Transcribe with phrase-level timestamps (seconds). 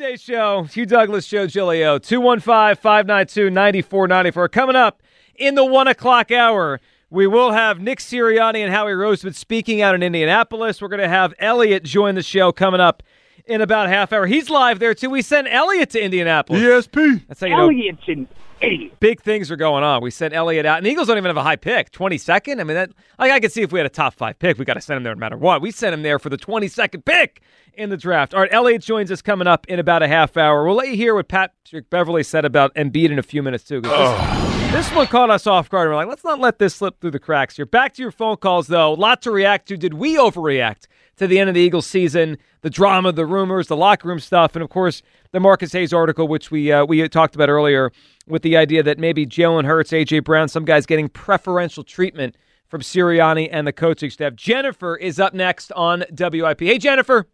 [0.00, 4.50] Day Show, Hugh Douglas Show, Giglio, 215-592-9494.
[4.50, 5.02] Coming up
[5.36, 9.94] in the 1 o'clock hour, we will have Nick Sirianni and Howie Roseman speaking out
[9.94, 10.80] in Indianapolis.
[10.80, 13.02] We're going to have Elliot join the show coming up
[13.44, 14.24] in about half hour.
[14.24, 15.10] He's live there, too.
[15.10, 16.62] We sent Elliot to Indianapolis.
[16.62, 17.26] ESP.
[17.28, 17.68] That's how you know.
[17.68, 18.26] In
[19.00, 20.02] Big things are going on.
[20.02, 22.60] We sent Elliott out, and the Eagles don't even have a high pick, 22nd.
[22.60, 24.64] I mean, that like I could see if we had a top five pick, we
[24.64, 25.62] got to send him there no matter what.
[25.62, 27.42] We sent him there for the 22nd pick
[27.74, 28.34] in the draft.
[28.34, 30.64] All right, Elliott joins us coming up in about a half hour.
[30.64, 33.80] We'll let you hear what Patrick Beverley said about Embiid in a few minutes too.
[33.80, 35.88] This, this one caught us off guard.
[35.88, 37.66] We're like, let's not let this slip through the cracks here.
[37.66, 38.92] Back to your phone calls though.
[38.92, 39.76] Lot to react to.
[39.76, 40.86] Did we overreact?
[41.20, 42.38] To the end of the Eagles season?
[42.62, 46.26] The drama, the rumors, the locker room stuff, and of course the Marcus Hayes article,
[46.26, 47.92] which we uh, we talked about earlier,
[48.26, 52.36] with the idea that maybe Jalen Hurts, AJ Brown, some guys getting preferential treatment
[52.68, 54.34] from Sirianni and the coaching staff.
[54.34, 56.60] Jennifer is up next on WIP.
[56.60, 57.26] Hey, Jennifer.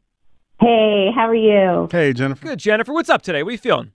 [0.59, 1.89] Hey, how are you?
[1.92, 2.45] Hey, Jennifer.
[2.45, 2.92] Good, Jennifer.
[2.92, 3.42] What's up today?
[3.45, 3.92] What are you feeling?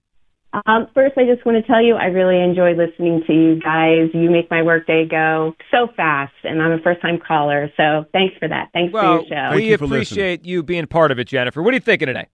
[0.54, 4.10] Um, first, I just want to tell you I really enjoy listening to you guys.
[4.14, 8.36] You make my workday go so fast, and I'm a first time caller, so thanks
[8.38, 8.70] for that.
[8.74, 9.56] Thanks Well, for your show.
[9.56, 11.62] we you for appreciate you being part of it, Jennifer.
[11.62, 12.28] What are you thinking today?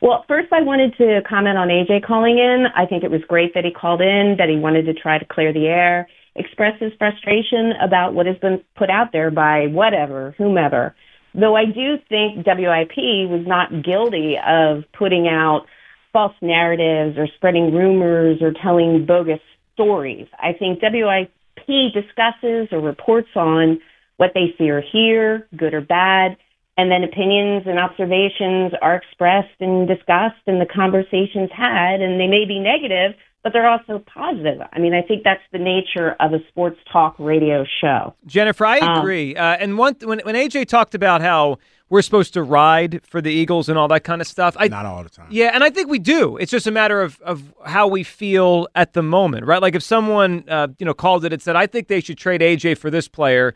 [0.00, 2.66] Well, first, I wanted to comment on AJ calling in.
[2.74, 5.24] I think it was great that he called in, that he wanted to try to
[5.24, 10.34] clear the air, express his frustration about what has been put out there by whatever,
[10.38, 10.94] whomever.
[11.34, 12.96] Though I do think WIP
[13.28, 15.66] was not guilty of putting out
[16.12, 19.40] false narratives or spreading rumors or telling bogus
[19.74, 20.26] stories.
[20.38, 23.80] I think WIP discusses or reports on
[24.16, 26.36] what they see or hear, good or bad,
[26.76, 32.26] and then opinions and observations are expressed and discussed and the conversations had, and they
[32.26, 34.60] may be negative, but they're also positive.
[34.72, 38.14] I mean, I think that's the nature of a sports talk radio show.
[38.26, 39.36] Jennifer, I Um, agree.
[39.36, 41.58] uh, and one when when AJ talked about how
[41.90, 44.86] we're supposed to ride for the Eagles and all that kind of stuff, I Not
[44.86, 45.28] all the time.
[45.30, 46.36] yeah, and I think we do.
[46.36, 49.62] It's just a matter of of how we feel at the moment, right?
[49.62, 52.40] Like if someone uh, you know called it and said, "I think they should trade
[52.40, 53.54] AJ for this player."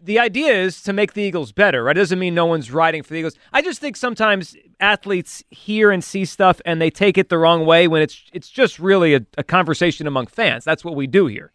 [0.00, 1.96] The idea is to make the Eagles better, right?
[1.96, 3.34] It doesn't mean no one's riding for the Eagles.
[3.52, 7.66] I just think sometimes athletes hear and see stuff and they take it the wrong
[7.66, 10.64] way when it's it's just really a, a conversation among fans.
[10.64, 11.50] That's what we do here.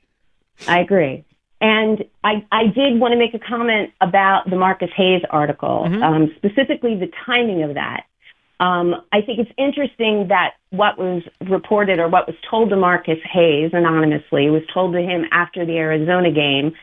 [0.68, 1.24] I agree.
[1.60, 6.32] And I, I did want to make a comment about the Marcus Hayes article, um,
[6.38, 8.06] specifically the timing of that.
[8.60, 13.20] Um, I think it's interesting that what was reported or what was told to Marcus
[13.32, 16.74] Hayes anonymously was told to him after the Arizona game.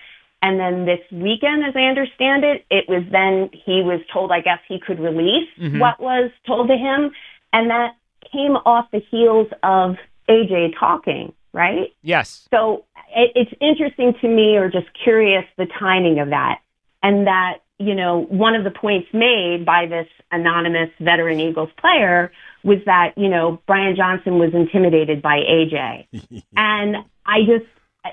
[0.41, 4.41] And then this weekend, as I understand it, it was then he was told, I
[4.41, 5.49] guess he could release
[5.81, 7.11] what was told to him.
[7.53, 7.97] And that
[8.31, 9.97] came off the heels of
[10.29, 11.95] AJ talking, right?
[12.03, 12.47] Yes.
[12.51, 12.85] So
[13.15, 16.59] it, it's interesting to me, or just curious, the timing of that.
[17.03, 22.33] And that, you know, one of the points made by this anonymous veteran Eagles player
[22.65, 26.07] was that, you know, Brian Johnson was intimidated by AJ.
[26.57, 27.67] and I just,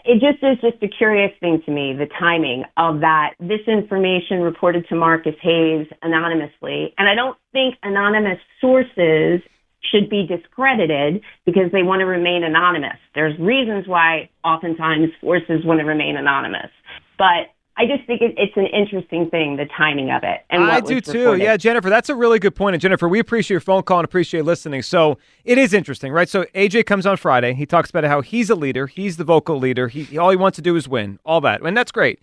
[0.06, 4.42] it just is just a curious thing to me, the timing of that, this information
[4.42, 6.94] reported to Marcus Hayes anonymously.
[6.98, 9.42] And I don't think anonymous sources
[9.82, 12.98] should be discredited because they want to remain anonymous.
[13.16, 16.70] There's reasons why oftentimes forces want to remain anonymous.
[17.18, 20.42] But I just think it, it's an interesting thing, the timing of it.
[20.50, 21.20] And I do too.
[21.20, 21.44] reported.
[21.44, 22.76] Yeah, Jennifer, that's a really good point.
[22.76, 24.82] And Jennifer, we appreciate your phone call and appreciate listening.
[24.84, 26.30] So it is interesting, right?
[26.30, 27.54] So AJ comes on Friday.
[27.54, 28.88] He talks about how he's a leader.
[28.88, 29.88] He's the vocal leader.
[29.88, 31.18] He all he wants to do is win.
[31.26, 32.20] All that, and that's great.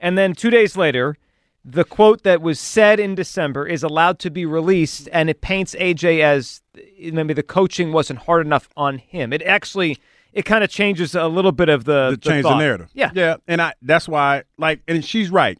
[0.00, 1.16] And then two days later,
[1.64, 5.74] the quote that was said in December is allowed to be released, and it paints
[5.76, 6.60] AJ as
[6.98, 9.32] maybe the coaching wasn't hard enough on him.
[9.32, 9.98] It actually
[10.32, 12.90] it kind of changes a little bit of the, to change the narrative.
[12.94, 15.58] Yeah, yeah, and I that's why like, and she's right.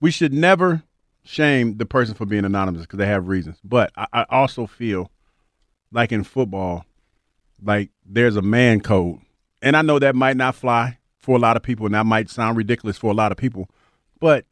[0.00, 0.82] We should never
[1.24, 3.58] shame the person for being anonymous because they have reasons.
[3.64, 5.10] But I, I also feel
[5.90, 6.84] like in football,
[7.62, 9.20] like there's a man code.
[9.62, 12.30] And I know that might not fly for a lot of people, and that might
[12.30, 13.68] sound ridiculous for a lot of people,
[14.20, 14.44] but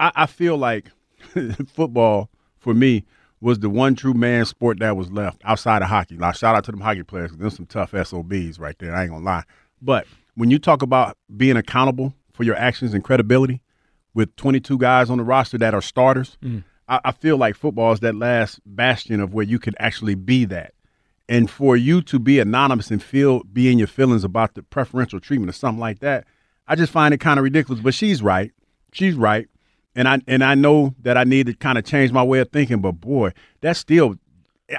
[0.00, 0.86] I, I feel like
[1.68, 3.04] football for me
[3.40, 6.16] was the one true man sport that was left outside of hockey.
[6.16, 7.30] Now, shout out to them hockey players.
[7.32, 8.94] There's some tough SOBs right there.
[8.94, 9.44] I ain't gonna lie.
[9.80, 13.62] But when you talk about being accountable for your actions and credibility
[14.14, 16.64] with 22 guys on the roster that are starters, Mm.
[16.88, 20.44] I, I feel like football is that last bastion of where you could actually be
[20.46, 20.74] that.
[21.28, 25.20] And for you to be anonymous and feel be in your feelings about the preferential
[25.20, 26.26] treatment or something like that,
[26.66, 27.80] I just find it kind of ridiculous.
[27.80, 28.52] But she's right.
[28.92, 29.48] She's right.
[30.00, 32.48] And I and I know that I need to kind of change my way of
[32.50, 34.16] thinking, but boy, that's still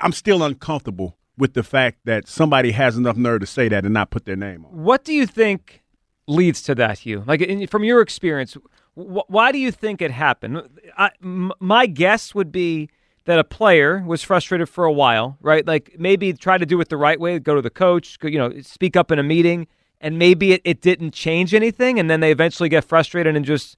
[0.02, 3.94] I'm still uncomfortable with the fact that somebody has enough nerve to say that and
[3.94, 4.72] not put their name on.
[4.72, 5.84] What do you think
[6.26, 7.24] leads to that, Hugh?
[7.28, 8.58] Like in, from your experience,
[8.96, 10.60] wh- why do you think it happened?
[10.98, 12.90] I, m- my guess would be
[13.26, 15.68] that a player was frustrated for a while, right?
[15.68, 18.60] Like maybe try to do it the right way, go to the coach, you know,
[18.62, 19.68] speak up in a meeting,
[20.00, 23.78] and maybe it, it didn't change anything, and then they eventually get frustrated and just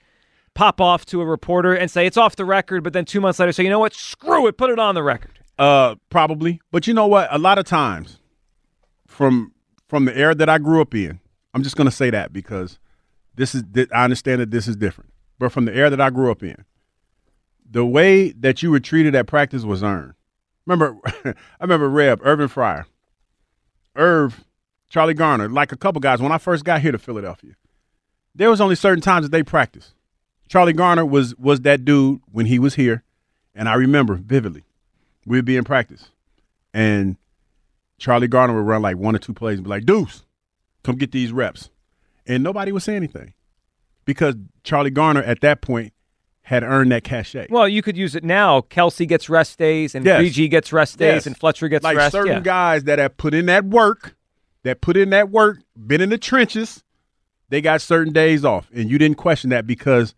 [0.53, 3.39] pop off to a reporter and say it's off the record, but then two months
[3.39, 5.31] later say, you know what, screw it, put it on the record.
[5.57, 6.61] Uh, probably.
[6.71, 7.27] But you know what?
[7.31, 8.19] A lot of times,
[9.07, 9.53] from
[9.88, 11.19] from the era that I grew up in,
[11.53, 12.79] I'm just gonna say that because
[13.35, 13.63] this is
[13.94, 15.11] I understand that this is different.
[15.39, 16.65] But from the era that I grew up in,
[17.69, 20.13] the way that you were treated at practice was earned.
[20.65, 22.85] Remember, I remember Reb Irvin Fryar,
[23.95, 24.44] Irv,
[24.89, 27.53] Charlie Garner, like a couple guys when I first got here to Philadelphia.
[28.35, 29.94] There was only certain times that they practiced.
[30.53, 33.01] Charlie Garner was was that dude when he was here,
[33.55, 34.65] and I remember vividly
[35.25, 36.09] we'd be in practice,
[36.71, 37.17] and
[37.97, 40.25] Charlie Garner would run like one or two plays and be like, "Deuce,
[40.83, 41.71] come get these reps,"
[42.27, 43.33] and nobody would say anything
[44.05, 45.91] because Charlie Garner at that point
[46.44, 47.47] had earned that cachet.
[47.49, 48.61] Well, you could use it now.
[48.61, 50.21] Kelce gets rest days, and Yes.
[50.21, 51.25] BG gets rest days, Yes.
[51.25, 52.11] and Fletcher gets like rest.
[52.11, 52.39] certain yeah.
[52.41, 54.15] guys that have put in that work,
[54.61, 56.83] that put in that work, been in the trenches,
[57.49, 60.13] they got certain days off, and you didn't question that because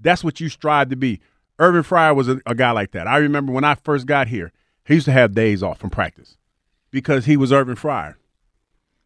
[0.00, 1.20] that's what you strive to be.
[1.58, 3.06] Irvin Fryar was a, a guy like that.
[3.06, 4.52] I remember when I first got here,
[4.84, 6.36] he used to have days off from practice
[6.90, 8.14] because he was Irvin Fryar,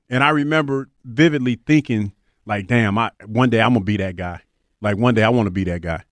[0.08, 2.12] and I remember vividly thinking,
[2.46, 4.40] like, "Damn, I one day I'm gonna be that guy.
[4.80, 6.04] Like one day I want to be that guy."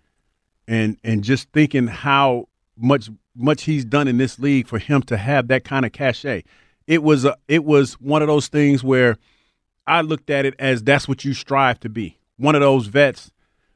[0.68, 5.16] and and just thinking how much much he's done in this league for him to
[5.16, 6.44] have that kind of cachet.
[6.86, 9.16] It was a, it was one of those things where
[9.86, 12.18] I looked at it as that's what you strive to be.
[12.36, 13.30] One of those vets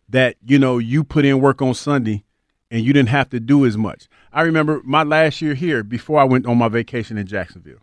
[0.08, 2.24] that you know you put in work on Sunday
[2.70, 4.08] and you didn't have to do as much.
[4.32, 7.78] I remember my last year here before I went on my vacation in Jacksonville.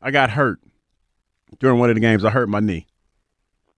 [0.00, 0.60] I got hurt
[1.58, 2.24] during one of the games.
[2.24, 2.86] I hurt my knee,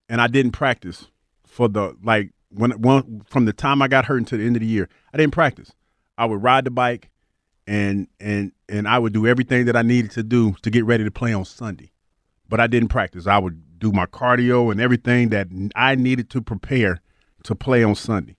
[0.09, 1.09] and I didn't practice
[1.47, 4.67] for the like when, from the time I got hurt until the end of the
[4.67, 4.89] year.
[5.13, 5.73] I didn't practice.
[6.19, 7.11] I would ride the bike,
[7.67, 11.05] and and and I would do everything that I needed to do to get ready
[11.05, 11.93] to play on Sunday,
[12.49, 13.27] but I didn't practice.
[13.27, 17.01] I would do my cardio and everything that I needed to prepare
[17.45, 18.37] to play on Sunday,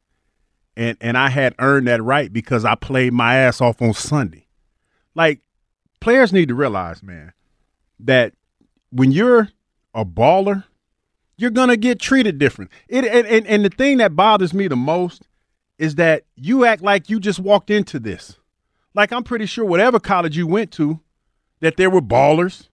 [0.76, 4.48] and and I had earned that right because I played my ass off on Sunday.
[5.16, 5.42] Like
[6.00, 7.34] players need to realize, man,
[8.00, 8.34] that
[8.92, 9.50] when you're
[9.94, 10.66] a baller,
[11.38, 12.72] you're gonna get treated different.
[12.88, 15.28] It and, and, and the thing that bothers me the most
[15.78, 18.38] is that you act like you just walked into this.
[18.94, 21.00] Like I'm pretty sure whatever college you went to,
[21.62, 22.70] that there were ballers,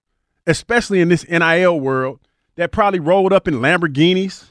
[0.46, 2.20] especially in this NIL world,
[2.56, 4.47] that probably rolled up in Lamborghinis,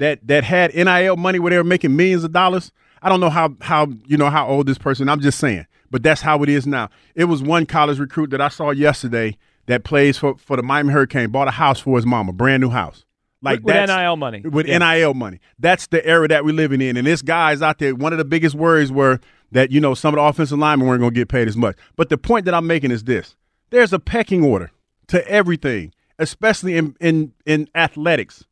[0.00, 2.72] that that had NIL money where they were making millions of dollars.
[3.02, 5.08] I don't know how how you know how old this person.
[5.08, 6.88] I'm just saying, but that's how it is now.
[7.14, 10.92] It was one college recruit that I saw yesterday that plays for for the Miami
[10.92, 13.04] Hurricane, bought a house for his mom, a brand new house.
[13.42, 14.40] Like with, with NIL money.
[14.42, 14.78] with Yeah.
[14.78, 15.40] NIL money.
[15.58, 16.98] That's the era that we're living in.
[16.98, 17.94] And this guy's out there.
[17.94, 19.18] One of the biggest worries were
[19.52, 21.76] that, you know, some of the offensive linemen weren't going to get paid as much.
[21.96, 23.36] But the point that I'm making is this
[23.70, 24.70] there's a pecking order
[25.06, 28.44] to everything, especially in, in, in athletics.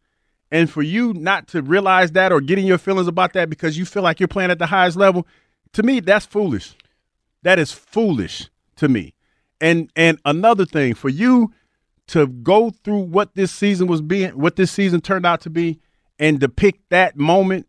[0.50, 3.76] And for you not to realize that or get in your feelings about that because
[3.76, 5.26] you feel like you're playing at the highest level,
[5.74, 6.74] to me, that's foolish.
[7.42, 9.14] That is foolish to me.
[9.60, 11.52] And and another thing, for you
[12.08, 15.80] to go through what this season was being, what this season turned out to be,
[16.18, 17.66] and depict that moment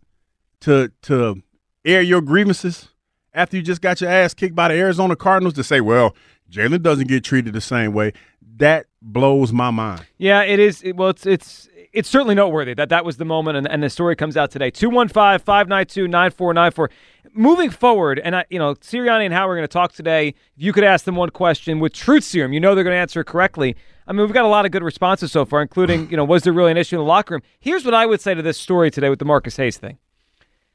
[0.61, 1.41] to to
[1.85, 2.89] air your grievances
[3.33, 6.15] after you just got your ass kicked by the Arizona Cardinals to say, well,
[6.51, 8.13] Jalen doesn't get treated the same way.
[8.57, 10.05] That blows my mind.
[10.17, 10.83] Yeah, it is.
[10.95, 14.15] Well, it's it's it's certainly noteworthy that that was the moment, and, and the story
[14.15, 14.69] comes out today.
[14.71, 16.89] 215-592-9494.
[17.33, 20.29] Moving forward, and I, you know, Sirianni and Howard are going to talk today.
[20.29, 22.99] If you could ask them one question with truth serum, you know they're going to
[22.99, 23.75] answer it correctly.
[24.07, 26.41] I mean, we've got a lot of good responses so far, including, you know, was
[26.43, 27.43] there really an issue in the locker room?
[27.59, 29.99] Here's what I would say to this story today with the Marcus Hayes thing.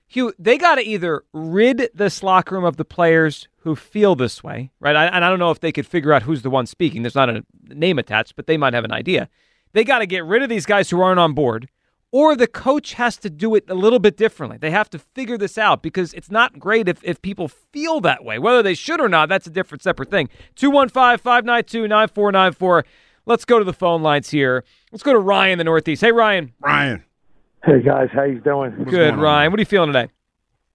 [0.06, 4.44] Hugh, they got to either rid this locker room of the players who feel this
[4.44, 4.94] way, right?
[4.94, 7.02] I, and I don't know if they could figure out who's the one speaking.
[7.02, 9.28] There's not a name attached, but they might have an idea.
[9.75, 11.69] They got to get rid of these guys who aren't on board,
[12.12, 14.57] or the coach has to do it a little bit differently.
[14.57, 18.25] They have to figure this out because it's not great if, if people feel that
[18.25, 18.38] way.
[18.38, 20.28] Whether they should or not, that's a different, separate thing.
[20.54, 22.85] 215 592 9494.
[23.26, 24.64] Let's go to the phone lines here.
[24.93, 26.02] Let's go to Ryan the Northeast.
[26.02, 26.52] Hey, Ryan.
[26.61, 27.04] Ryan.
[27.64, 28.85] Hey guys, how you doing?
[28.85, 29.50] Good, Ryan.
[29.50, 30.12] What are you feeling today?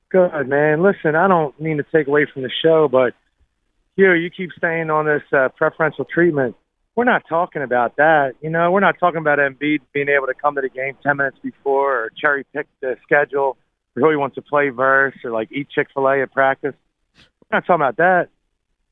[0.09, 0.81] Good, man.
[0.81, 3.13] Listen, I don't mean to take away from the show, but
[3.95, 6.55] you you keep staying on this uh, preferential treatment.
[6.95, 8.33] We're not talking about that.
[8.41, 11.17] You know, we're not talking about Embiid being able to come to the game ten
[11.17, 13.57] minutes before or cherry pick the schedule
[13.95, 16.73] or who he wants to play verse or like eat Chick Fil A at practice.
[17.15, 18.27] We're not talking about that.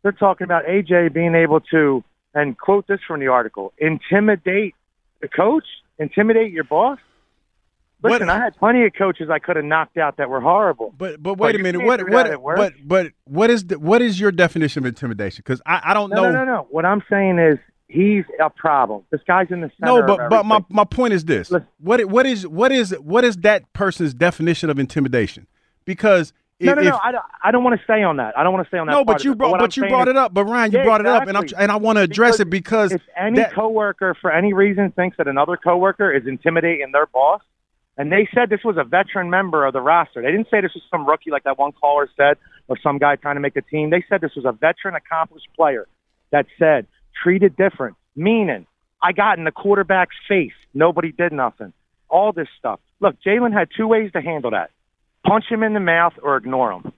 [0.03, 4.75] They're talking about AJ being able to, and quote this from the article, intimidate
[5.21, 5.65] the coach,
[5.99, 6.99] intimidate your boss.
[8.03, 10.93] Listen, What- I had plenty of coaches I could have knocked out that were horrible.
[10.97, 11.83] But but wait But a minute.
[11.83, 15.41] What what but but what is the, what is your definition of intimidation?
[15.45, 16.31] Because I, I don't No, know.
[16.31, 16.67] no, no, no.
[16.69, 19.03] What I'm saying is he's a problem.
[19.11, 20.05] This guy's in the center.
[20.05, 21.67] No, but but my, my point is this: Listen.
[21.79, 25.47] what what is what is what is that person's definition of intimidation?
[25.85, 26.99] Because if, no, no, no.
[27.03, 28.37] I don't, I don't want to stay on that.
[28.37, 28.93] I don't want to stay on that.
[28.93, 30.33] no, but you brought what but you brought is- it up.
[30.33, 32.49] But Ryan, you Yeah, brought it up, and I'm and I want to address it
[32.49, 37.05] because if any that- coworker for any reason thinks that another coworker is intimidating their
[37.05, 37.41] boss,
[37.95, 40.21] and they said this was a veteran member of the roster.
[40.21, 43.15] They didn't say this was some rookie like that one caller said, or some guy
[43.17, 43.91] trying to make a team.
[43.91, 45.87] They said this was a veteran, accomplished player
[46.31, 46.87] that said
[47.23, 48.65] treated different, meaning
[49.01, 50.53] I got in the quarterback's face.
[50.73, 51.73] Nobody did nothing.
[52.09, 52.79] All this stuff.
[52.99, 54.71] Look, Jalen had two ways to handle that:
[55.25, 56.91] punch him in the mouth or ignore him.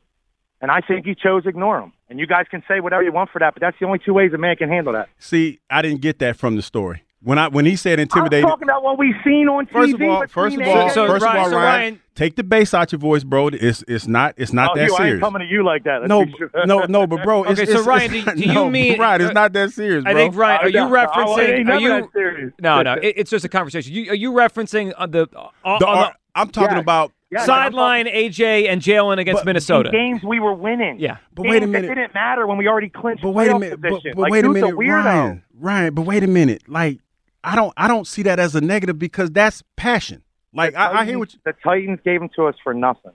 [0.62, 1.94] And I think he chose ignore him.
[2.10, 4.14] And you guys can say whatever you want for that, but that's the only two
[4.14, 5.08] ways a man can handle that.
[5.18, 8.28] see, I didn't get that from the story when I when he said I'm talking
[8.64, 9.72] about what we've seen on TV.
[9.72, 12.00] First of all, first of all, AJ So- first of Ryan- all, so Ryan, Ryan-
[12.20, 13.48] take the bass out your voice, bro.
[13.48, 15.00] It's it's not it's not oh, that serious.
[15.00, 15.22] I ain't serious.
[15.24, 16.02] coming to you like that.
[16.02, 16.52] Let's No, sure.
[16.66, 19.22] no, no, but bro, it's, Okay, so Ryan, it's, do- do you no, mean- right?
[19.22, 20.12] It's uh, not that serious, bro.
[20.12, 21.60] I think, Ryan, are you referencing?
[21.60, 22.10] ain't Are you?
[22.14, 22.54] serious.
[22.62, 23.94] No, no, it, it's just a conversation.
[23.94, 25.28] You, are you referencing on the,
[25.64, 26.82] on The on ar- I'm talking Yeah.
[26.82, 27.14] about.
[27.32, 29.90] Yeah, sideline AJ and Jalen against But- Minnesota?
[29.90, 31.00] In games we were winning.
[31.00, 31.18] Yeah.
[31.36, 31.92] But games wait a minute.
[31.92, 33.80] It didn't matter when we already clinched But wait a minute.
[33.80, 35.06] But, but like, wait a minute, weirdo.
[35.06, 35.44] Ryan.
[35.54, 36.64] Ryan, but wait a minute.
[36.68, 37.00] Like
[37.44, 40.24] I don't I don't see that as a negative because that's passion.
[40.54, 43.12] Like The I, I hear what you, the Titans gave them to us for nothing.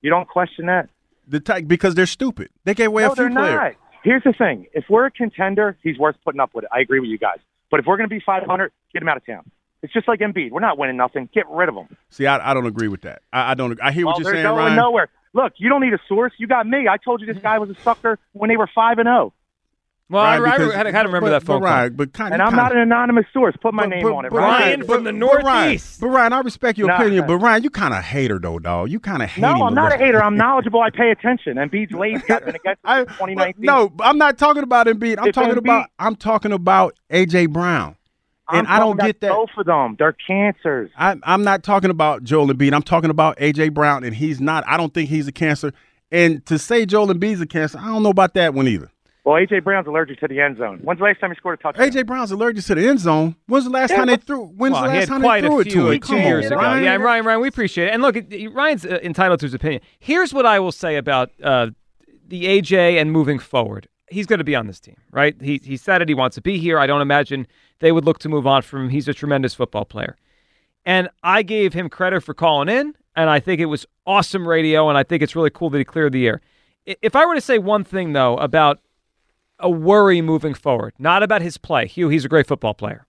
[0.00, 0.88] You don't question that.
[1.26, 2.50] the Ti- because they're stupid.
[2.64, 3.54] They gave away no, a few they're players.
[3.54, 3.72] not.
[4.04, 6.70] Here's the thing: if we're a contender, he's worth putting up with it.
[6.72, 7.38] I agree with you guys.
[7.70, 9.50] But if we're going to be 500, get him out of town.
[9.82, 10.50] It's just like Embiid.
[10.50, 11.28] We're not winning nothing.
[11.34, 11.94] Get rid of him.
[12.10, 13.22] See, I, I don't agree with that.
[13.32, 13.78] I, I don't.
[13.82, 14.76] I hear Well, what you're they're saying, going Ryan.
[14.76, 15.08] nowhere.
[15.34, 16.32] Look, you don't need a source.
[16.38, 16.88] You got me.
[16.88, 17.42] I told you this mm-hmm.
[17.44, 19.34] guy was a sucker when they were five and zero,
[20.10, 21.76] well, Ryan, I, I, because- had to kind of remember but, that phone but call.
[21.76, 23.54] Ryan, but kind and I'm not an anonymous source.
[23.60, 24.32] Put my name on it.
[24.32, 26.00] Ryan from the Ryan, Northeast.
[26.00, 26.96] but Ryan, I respect your Nah.
[26.96, 28.90] opinion, but Ryan, you kind of hater though, dog.
[28.90, 30.22] You kind of hate No, I'm not a hater.
[30.22, 30.80] I'm knowledgeable.
[30.80, 31.58] I pay attention.
[31.58, 32.22] And Embiid's lazy.
[32.30, 33.64] I've been against him 2019.
[33.64, 35.18] no, I'm not talking about Embiid.
[35.18, 37.96] I'm If talking Embiid- about I'm talking about AJ Brown,
[38.48, 39.30] I'm and I don't get that.
[39.30, 40.90] Both of them, they're cancers.
[40.96, 42.72] I, I'm not talking about Joel Embiid.
[42.72, 44.64] I'm talking about AJ Brown, and he's not.
[44.66, 45.72] I don't think he's a cancer.
[46.10, 48.90] And to say Joel Embiid's a cancer, I don't know about that one either.
[49.28, 50.78] Well, AJ Brown's allergic to the end zone.
[50.82, 51.86] When's the last time he scored a touchdown?
[51.90, 53.36] AJ Brown's allergic to the end zone.
[53.46, 54.46] When's the last Yeah, time they but- threw?
[54.46, 55.94] When's Well, the he last had time quite they threw a it few to like,
[55.96, 56.00] him?
[56.00, 56.62] two Come years on, ago.
[56.62, 56.84] Ryan.
[56.84, 57.90] Yeah, and Ryan, Ryan, we appreciate it.
[57.92, 58.16] And look,
[58.54, 59.82] Ryan's uh, entitled to his opinion.
[59.98, 61.66] Here's what I will say about uh,
[62.26, 63.86] the AJ and moving forward.
[64.10, 65.36] He's going to be on this team, right?
[65.42, 66.08] He he said it.
[66.08, 66.78] He wants to be here.
[66.78, 67.46] I don't imagine
[67.80, 68.88] they would look to move on from him.
[68.88, 70.16] He's a tremendous football player,
[70.86, 74.88] and I gave him credit for calling in, and I think it was awesome radio,
[74.88, 76.40] and I think it's really cool that he cleared the air.
[76.86, 78.78] If I were to say one thing though about
[79.58, 81.86] a worry moving forward, not about his play.
[81.86, 83.06] Hugh, he's a great football player.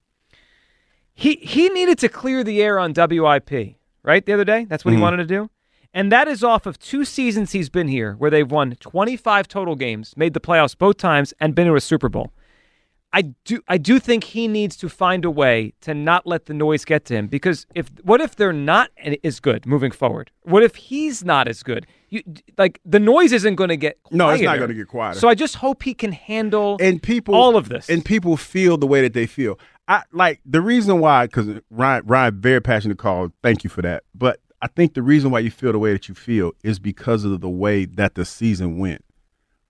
[1.14, 4.26] He he needed to clear the air on WIP, right?
[4.26, 5.04] The other day, that's what he mm-hmm.
[5.04, 5.50] wanted to do.
[5.94, 9.76] And that is off of two seasons he's been here where they've won 25 total
[9.76, 12.32] games, made the playoffs both times and been to a Super Bowl.
[13.12, 16.54] I do I do think he needs to find a way to not let the
[16.54, 18.92] noise get to him because if what if they're not
[19.24, 20.32] as good moving forward?
[20.44, 21.88] What if he's not as good?
[22.10, 22.24] You
[22.58, 24.18] like the noise isn't going to get quiet.
[24.18, 25.20] No, it's not gonna get quieter.
[25.20, 27.90] So I just hope he can handle and people all of this.
[27.90, 29.60] and people feel the way that they feel.
[29.88, 33.30] I like the reason why because Ryan Ryan very passionate call.
[33.44, 34.04] Thank you for that.
[34.16, 37.24] But I think the reason why you feel the way that you feel is because
[37.26, 39.06] of the way that the season went.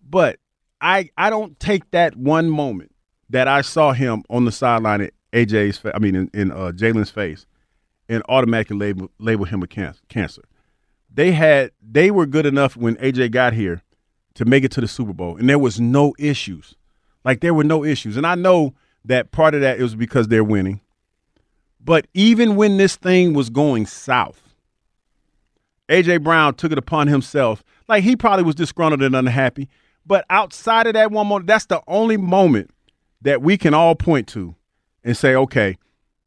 [0.08, 0.39] But
[0.81, 2.91] I I don't take that one moment
[3.29, 7.12] that I saw him on the sideline at AJ's I mean in, in uh, Jalen's
[7.12, 7.46] face
[8.08, 10.01] and automatically label label him a cancer.
[10.10, 10.41] Cancer.
[11.13, 13.81] They had they were good enough when AJ got here
[14.35, 16.75] to make it to the Super Bowl, and there was no issues.
[17.25, 18.73] Like there were no issues, and I know
[19.05, 20.81] that part of that is because they're winning.
[21.79, 24.53] But even when this thing was going south,
[25.89, 27.63] AJ Brown took it upon himself.
[27.87, 29.69] Like he probably was disgruntled and unhappy,
[30.05, 32.71] But outside of that one moment, that's the only moment
[33.21, 34.55] that we can all point to
[35.03, 35.77] and say, okay,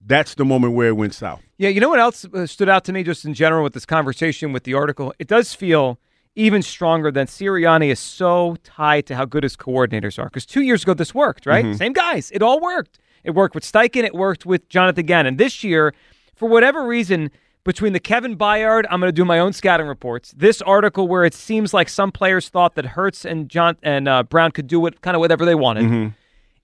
[0.05, 1.43] that's the moment where it went south.
[1.59, 3.87] Yeah, you know what else uh, stood out to me just in general with this
[3.87, 5.15] conversation with the article?
[5.19, 5.99] It does feel
[6.35, 10.25] even stronger than Sirianni is so tied to how good his coordinators are.
[10.25, 11.65] Because two years ago, this worked, right?
[11.65, 11.77] Mm-hmm.
[11.77, 12.31] Same guys.
[12.33, 12.99] It all worked.
[13.23, 14.03] It worked with Steichen.
[14.05, 15.37] It worked with Jonathan Gannon.
[15.37, 15.95] This year,
[16.35, 17.31] for whatever reason,
[17.65, 20.33] between the Kevin Byard, I'm going to do my own scouting reports.
[20.37, 24.23] This article where it seems like some players thought that Hurts and John and uh,
[24.25, 25.85] Brown could do what kind of whatever they wanted.
[25.85, 26.09] Mm-hmm.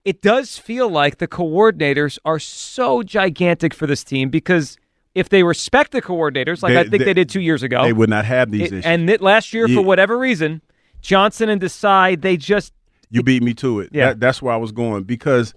[0.09, 4.77] It does feel like the coordinators are so gigantic for this team because
[5.15, 7.83] if they respect the coordinators, like They- I think they, they- did two years ago,
[7.85, 8.85] They would not have these it- issues.
[8.87, 9.77] and that last year Yeah.
[9.77, 10.63] for whatever reason,
[11.03, 12.73] Johnson and Desai, they just
[13.11, 13.91] You beat me to it.
[13.93, 14.07] Yeah.
[14.09, 15.53] That, that's where I was going because,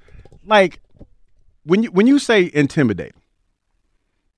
[0.46, 0.82] like,
[1.64, 3.14] when you when you say intimidate,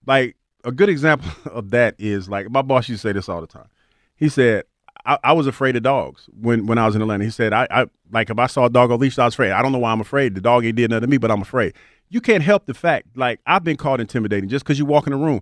[0.05, 3.41] like a good example of that is like my boss used to say this all
[3.41, 3.67] the time.
[4.15, 4.65] He said,
[5.05, 7.23] I, I was afraid of dogs when, when I was in Atlanta.
[7.23, 9.51] He said, I, I like if I saw a dog on leash, I was afraid.
[9.51, 10.35] I don't know why I'm afraid.
[10.35, 11.73] The dog ain't did nothing to me, but I'm afraid.
[12.09, 15.11] You can't help the fact, like I've been called intimidating just because you walk in
[15.11, 15.41] the room.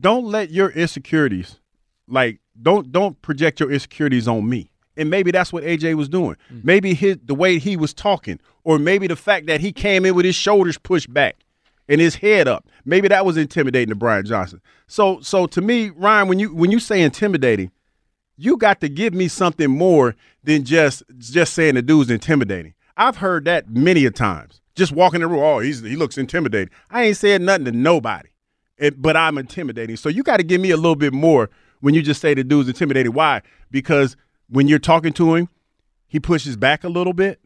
[0.00, 1.58] Don't let your insecurities,
[2.08, 4.70] like don't don't project your insecurities on me.
[4.96, 6.36] And maybe that's what AJ was doing.
[6.52, 6.64] Mm.
[6.64, 10.14] Maybe his the way he was talking, or maybe the fact that he came in
[10.14, 11.44] with his shoulders pushed back
[11.88, 12.68] and his head up.
[12.84, 14.60] Maybe that was intimidating to Brian Johnson.
[14.86, 17.70] So so to me, Ryan, when you when you say intimidating,
[18.36, 22.74] you got to give me something more than just just saying the dude's intimidating.
[22.96, 24.60] I've heard that many a times.
[24.74, 26.70] Just walking the room, oh, he's he looks intimidating.
[26.90, 28.28] I ain't said nothing to nobody,
[28.76, 29.96] It- but I'm intimidating.
[29.96, 31.48] So you got to give me a little bit more
[31.80, 33.12] when you just say the dude's intimidating.
[33.12, 33.42] Why?
[33.70, 34.16] Because
[34.48, 35.48] when you're talking to him,
[36.08, 37.40] he pushes back a little bit.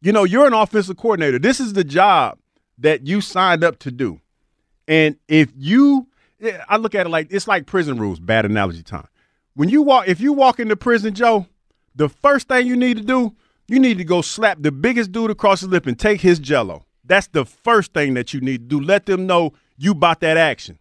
[0.00, 1.38] You know, you're an offensive coordinator.
[1.38, 2.38] This is the job
[2.78, 4.20] that you signed up to do.
[4.86, 6.06] And if you,
[6.68, 8.20] I look at it like it's like prison rules.
[8.20, 9.08] Bad analogy time.
[9.58, 11.48] When you walk, if you walk into prison, Joe,
[11.92, 13.34] the first thing you need to do,
[13.66, 16.86] you need to go slap the biggest dude across the lip and take his jello.
[17.02, 18.80] That's the first thing that you need to do.
[18.80, 20.78] Let them know you bought that action.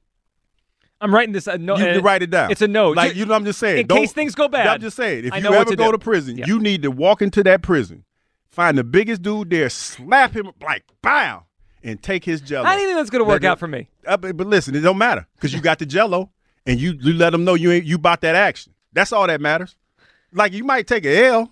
[1.01, 1.47] I'm writing this.
[1.47, 2.51] Uh, no, You uh, write it down.
[2.51, 2.95] It's a note.
[2.97, 3.79] Like you know, what I'm just saying.
[3.79, 4.67] in case things go bad.
[4.67, 5.25] I'm just saying.
[5.25, 5.93] If I you ever to go do.
[5.93, 6.45] to prison, Yeah.
[6.45, 8.05] you need to walk into that prison,
[8.47, 11.45] find the biggest dude there, slap him like bow,
[11.83, 12.67] and take his jello.
[12.67, 13.89] I don't think that's going to work Let out it- for me.
[14.05, 16.29] Uh, but, but listen, it don't matter because you got the jello,
[16.67, 18.73] and you you let them know you ain't you bought that action.
[18.93, 19.75] That's all that matters.
[20.31, 21.51] Like you might take a L,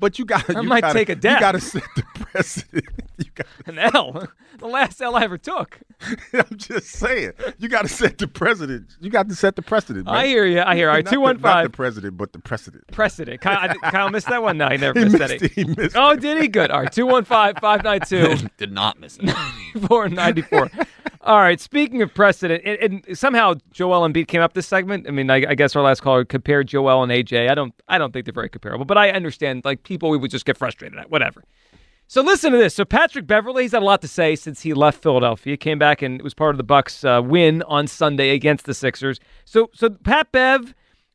[0.00, 0.48] but you got.
[0.54, 2.86] I you might gotta, take a You got to set the precedent.
[3.18, 3.46] you got.
[3.66, 4.26] An L,
[4.58, 5.78] the last L I ever took.
[6.32, 8.96] I'm just saying, you got to set the precedent.
[9.00, 10.06] You got to set the precedent.
[10.06, 10.14] Man.
[10.14, 10.60] I hear you.
[10.60, 10.88] I hear.
[10.88, 11.64] All right, Not the- two one Not five.
[11.64, 12.86] the president, but the precedent.
[12.90, 13.40] Precedent.
[13.40, 14.56] Kyle, Kyle missed that one.
[14.58, 15.42] No, he never He missed, missed that.
[15.42, 15.52] it.
[15.52, 16.20] He missed oh, it.
[16.20, 16.48] did he?
[16.48, 16.70] Good.
[16.70, 19.30] All right, 215 592 Did not miss it.
[19.86, 20.70] 494.
[21.22, 25.06] All right, speaking of precedent, and, and somehow Joel Embiid came up this segment.
[25.06, 27.50] I mean, I, I guess our last caller compared Joel and AJ.
[27.50, 29.62] I don't, I don't think they're very comparable, but I understand.
[29.66, 31.42] Like people, we would just get frustrated at whatever.
[32.06, 32.74] So listen to this.
[32.76, 35.56] So Patrick Beverley, he's had a lot to say since he left Philadelphia.
[35.56, 38.74] Came back and it was part of the Bucks' uh, win on Sunday against the
[38.74, 39.18] Sixers.
[39.44, 40.74] So, so Pat Bev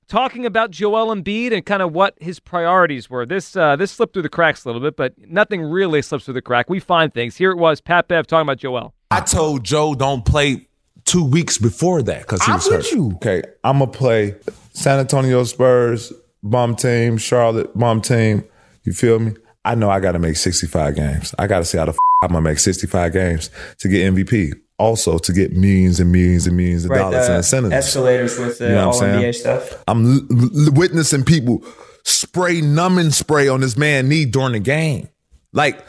[0.09, 3.25] talking about Joel Embiid and kind of what his priorities were.
[3.25, 6.33] This uh, this slipped through the cracks a little bit, but nothing really slips through
[6.35, 6.69] the crack.
[6.69, 7.37] We find things.
[7.37, 7.79] Here it was.
[7.81, 8.93] Pat Bev talking about Joel.
[9.09, 10.67] I told Joe don't play
[11.05, 12.91] two weeks before that because he I'm was with hurt.
[12.91, 13.11] you.
[13.15, 14.35] Okay, I'm gonna play
[14.73, 16.11] San Antonio Spurs,
[16.43, 18.43] bomb team, Charlotte, bomb team.
[18.85, 19.33] You feel me?
[19.63, 21.33] I know I got to make 65 games.
[21.39, 24.53] I got to see how the f- I'm gonna make 65 games to get MVP.
[24.77, 27.73] Also to get millions and millions and millions of dollars in incentives.
[27.73, 29.19] escalators with the You know all I'm saying?
[29.19, 29.83] NBA stuff.
[29.87, 31.63] I'm l- l- witnessing people
[32.03, 35.07] spray numbing spray on this man knee during the game.
[35.53, 35.87] Like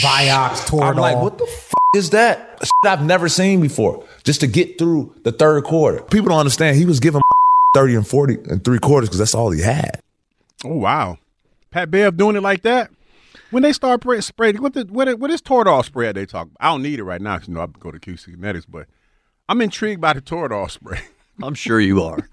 [0.00, 0.82] Vioxx, Toradol.
[0.90, 2.58] I'm like, what the f- is that?
[2.62, 4.04] Shit I've never seen before.
[4.24, 6.02] Just to get through the third quarter.
[6.02, 6.76] People don't understand.
[6.76, 7.20] He was giving
[7.74, 10.00] 30 and 40 and three quarters because that's all he had.
[10.64, 11.16] Oh wow,
[11.74, 12.92] Pat Bev doing it like that.
[13.50, 16.46] When they start spray, spraying, what the what, what is Toradol spray they talk?
[16.46, 16.56] About?
[16.60, 18.86] I don't need it right now because you know I go to QC Kinetics, but
[19.48, 21.00] I'm intrigued by the Toradol spray.
[21.42, 22.30] I'm sure you are.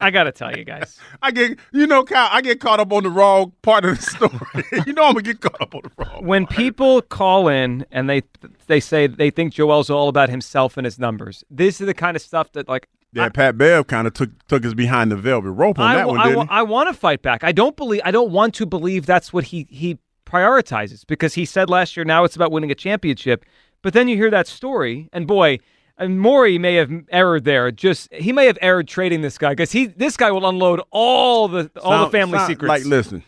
[0.00, 0.98] I got to tell you guys.
[1.22, 4.02] I get you know, Kyle, I get caught up on the wrong part of the
[4.02, 4.64] story.
[4.86, 6.24] you know, I'm gonna get caught up on the wrong.
[6.24, 8.22] when people call in and they
[8.68, 12.16] they say they think Joel's all about himself and his numbers, this is the kind
[12.16, 15.50] of stuff that like Yeah, Pat Bev kind of took took us behind the velvet
[15.50, 16.46] rope on I, that one, I, he?
[16.48, 17.44] I want to fight back.
[17.44, 21.44] I don't believe I don't want to believe that's what he he prioritizes because he
[21.44, 23.44] said last year now it's about winning a championship.
[23.82, 25.58] But then you hear that story and boy,
[25.98, 27.70] and Morey may have erred there.
[27.70, 31.48] Just he may have erred trading this guy because he this guy will unload all
[31.48, 32.68] the all the family secrets.
[32.68, 33.24] Like, listen,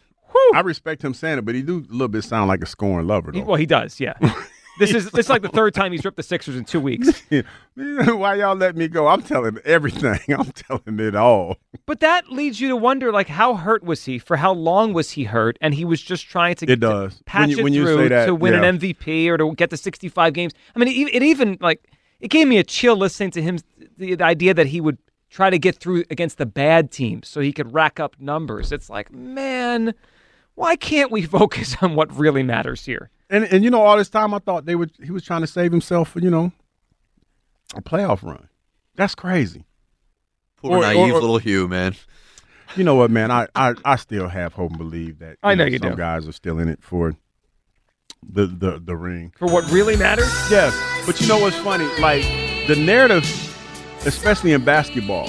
[0.54, 3.06] I respect him saying it, but he do a little bit sound like a scorn
[3.06, 3.38] lover, though.
[3.38, 4.14] He- well, he does, yeah.
[4.78, 7.22] This is this is like the third time he's ripped the Sixers in two weeks.
[7.74, 9.06] Why y'all let me go?
[9.08, 10.18] I'm telling everything.
[10.28, 11.56] I'm telling it all.
[11.86, 14.18] But that leads you to wonder, like, how hurt was he?
[14.18, 15.56] For how long was he hurt?
[15.60, 17.18] And he was just trying to, It does.
[17.18, 18.64] to patch When you- it when you through that, to win yeah.
[18.64, 20.52] an MVP or to get to 65 games.
[20.74, 21.88] I mean, it, it even like
[22.20, 23.58] it gave me a chill listening to him.
[23.98, 24.98] The, the idea that he would
[25.30, 28.70] try to get through against the bad teams so he could rack up numbers.
[28.72, 29.94] It's like, man,
[30.54, 33.10] why can't we focus on what really matters here?
[33.30, 35.46] And and you know, all this time I thought they would he was trying to
[35.46, 36.52] save himself for, you know,
[37.74, 38.48] a playoff run.
[38.96, 39.64] That's crazy.
[40.56, 41.94] Poor Or- naive or- little Hugh, man.
[42.76, 43.30] You know what, man?
[43.30, 45.96] I, I, I still have hope and believe that I know you some do.
[45.96, 47.14] guys are still in it for
[48.28, 49.32] the the, the ring.
[49.38, 50.32] For what really matters?
[50.50, 50.74] Yes.
[51.06, 51.86] But you know what's funny?
[52.00, 52.22] Like
[52.66, 53.24] the narrative,
[54.06, 55.28] especially in basketball,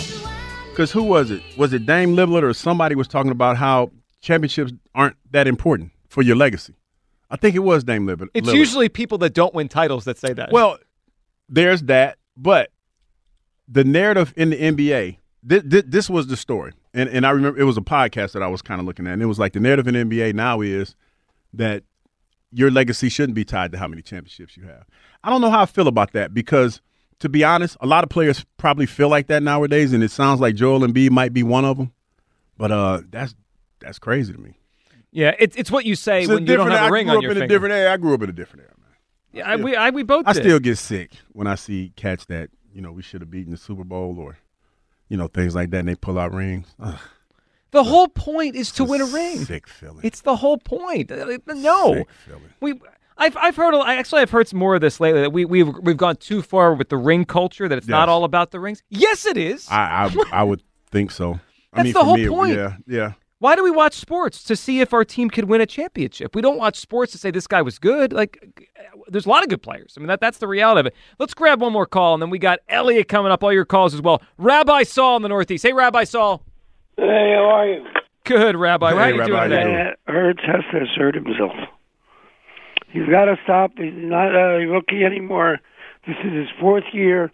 [0.72, 1.42] because who was it?
[1.58, 6.22] Was it Dame Lillard or somebody was talking about how championships aren't that important for
[6.24, 6.74] your legacy?
[7.30, 8.30] I think it was Dame Lillard.
[8.34, 10.52] It's usually people that don't win titles that say that.
[10.52, 10.78] Well,
[11.50, 12.72] there's that, but
[13.68, 17.64] the narrative in the NBA, this, this was the story, and and I remember it
[17.64, 19.60] was a podcast that I was kind of looking at, and it was like the
[19.60, 20.96] narrative in the NBA now is
[21.54, 21.84] that
[22.52, 24.86] your legacy shouldn't be tied to how many championships you have.
[25.24, 26.82] I don't know how I feel about that because,
[27.20, 30.40] to be honest, a lot of players probably feel like that nowadays, and it sounds
[30.40, 31.92] like Joel Embiid might be one of them.
[32.58, 33.36] But uh, that's
[33.80, 34.58] that's crazy to me.
[35.16, 37.12] Yeah, it's it's what you say It's when you don't have a I ring grew
[37.14, 37.54] on up your in a finger.
[37.56, 37.94] different era.
[37.94, 38.74] I grew up in a different era.
[38.78, 38.90] Man.
[39.34, 40.44] Yeah, I, we I, we both I did.
[40.44, 43.58] still get sick when I see cats that you know we should have beaten the
[43.58, 44.38] Super Bowl or
[45.10, 46.68] you know things like that, and they pull out rings.
[46.80, 47.00] Ugh,
[47.72, 49.44] The whole point is to win a ring.
[49.46, 50.02] sick feeling.
[50.04, 51.12] It's the whole point.
[51.12, 52.06] Uh, No,
[52.62, 52.80] we.
[53.18, 53.74] I've I've heard.
[53.88, 55.22] actually I've heard some more of this lately.
[55.22, 57.70] That we we've we've gone too far with the ring culture.
[57.70, 58.84] That it's not all about the rings.
[58.90, 59.68] Yes, it is.
[59.72, 61.40] I I, I would think so.
[61.72, 62.56] I That's mean, the for whole me, it- point.
[62.58, 63.14] Yeah, yeah.
[63.40, 66.36] Why do we watch sports to see if our team could win a championship?
[66.36, 68.14] We don't watch sports to say this guy was good.
[68.14, 68.70] Like,
[69.10, 69.96] there's a lot of good players.
[69.98, 70.96] I mean, that that's the reality of it.
[71.20, 73.44] Let's grab one more call, and then we got Elliot coming up.
[73.44, 74.22] All your calls as well.
[74.38, 75.64] Rabbi Saul in the Northeast.
[75.64, 76.44] Hey, Rabbi Saul.
[76.96, 77.86] Hey, how are you?
[78.24, 78.92] Good, Rabbi.
[78.92, 79.64] How are you Rabbi, doing how you today?
[79.64, 79.94] doing?
[80.08, 81.52] Hurts has to assert himself.
[82.88, 83.72] He's got to stop.
[83.78, 85.60] He's not a rookie anymore.
[86.08, 87.32] This is his fourth year.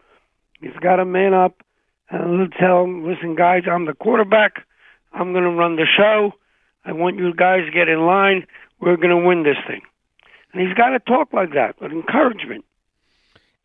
[0.59, 1.61] He's got to man up
[2.09, 4.65] and tell him, listen, guys, I'm the quarterback.
[5.13, 6.34] I'm going to run the show.
[6.86, 8.45] I want you guys to get in line.
[8.80, 9.82] We're going to win this thing.
[10.54, 12.65] And he's got to talk like that with encouragement.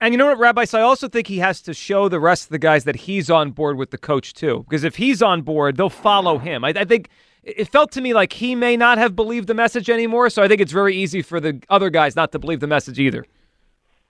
[0.00, 0.64] And you know what, Rabbi?
[0.66, 3.30] So I also think he has to show the rest of the guys that he's
[3.30, 4.64] on board with the coach too.
[4.68, 6.64] Because if he's on board, they'll follow him.
[6.64, 7.08] I, I think
[7.42, 10.28] it felt to me like he may not have believed the message anymore.
[10.28, 12.98] So I think it's very easy for the other guys not to believe the message
[12.98, 13.24] either.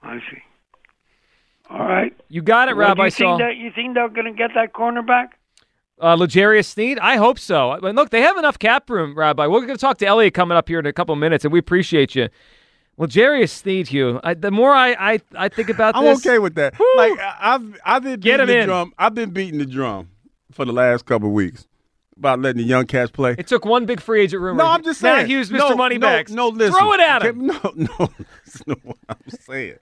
[0.03, 0.43] I see.
[1.71, 2.13] All right.
[2.29, 3.39] You got it, Well, Rabbi you Saul.
[3.39, 5.29] think that you think they're going to get that cornerback?
[5.99, 6.99] Uh, Legarius Sneed?
[6.99, 7.71] I hope so.
[7.73, 9.47] I mean, look, they have enough cap room, Rabbi.
[9.47, 11.59] We're going to talk to Elliot coming up here in a couple minutes, and we
[11.59, 12.29] appreciate you.
[12.99, 14.21] Legarius Sneed, Hugh.
[14.25, 16.75] I, the more I, I, I think about I'm this, okay with that.
[16.97, 18.67] Like I- I've I've been Get beating him the in.
[18.67, 18.93] drum.
[18.99, 20.11] I've been beating the drum
[20.53, 21.67] for the last couple of weeks
[22.17, 23.35] about letting the young cats play.
[23.39, 24.63] it took one big free agent rumor.
[24.63, 25.17] No, I'm just saying.
[25.19, 25.59] Matt Hughes, Mr.
[25.59, 26.33] No, Moneybags.
[26.33, 26.79] No, no, listen.
[26.79, 27.47] Throw it at him.
[27.47, 28.09] No, no,
[28.47, 29.77] listen to what I'm saying.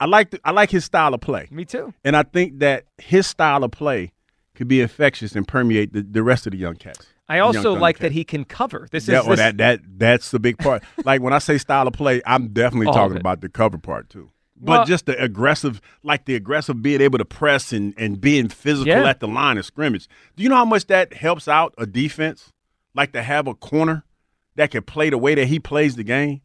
[0.00, 1.94] I like the, I like his style of play, Me too.
[2.04, 4.12] and I think that his style of play
[4.60, 7.06] could be infectious and permeate the, the rest of the young cats.
[7.30, 8.86] I the young also like that he can cover.
[8.90, 10.82] This Yeah, is well, this, that that that's the big part.
[11.06, 14.10] like when I say style of play, I'm definitely All talking about the cover part
[14.10, 14.28] too.
[14.58, 18.50] But Well- just the aggressive, like the aggressive being able to press and, and being
[18.50, 19.08] physical Yeah.
[19.08, 20.06] at the line of scrimmage.
[20.36, 22.52] Do you know how much that helps out a defense?
[22.94, 24.04] Like to have a corner
[24.56, 26.42] that can play the way that he plays the game.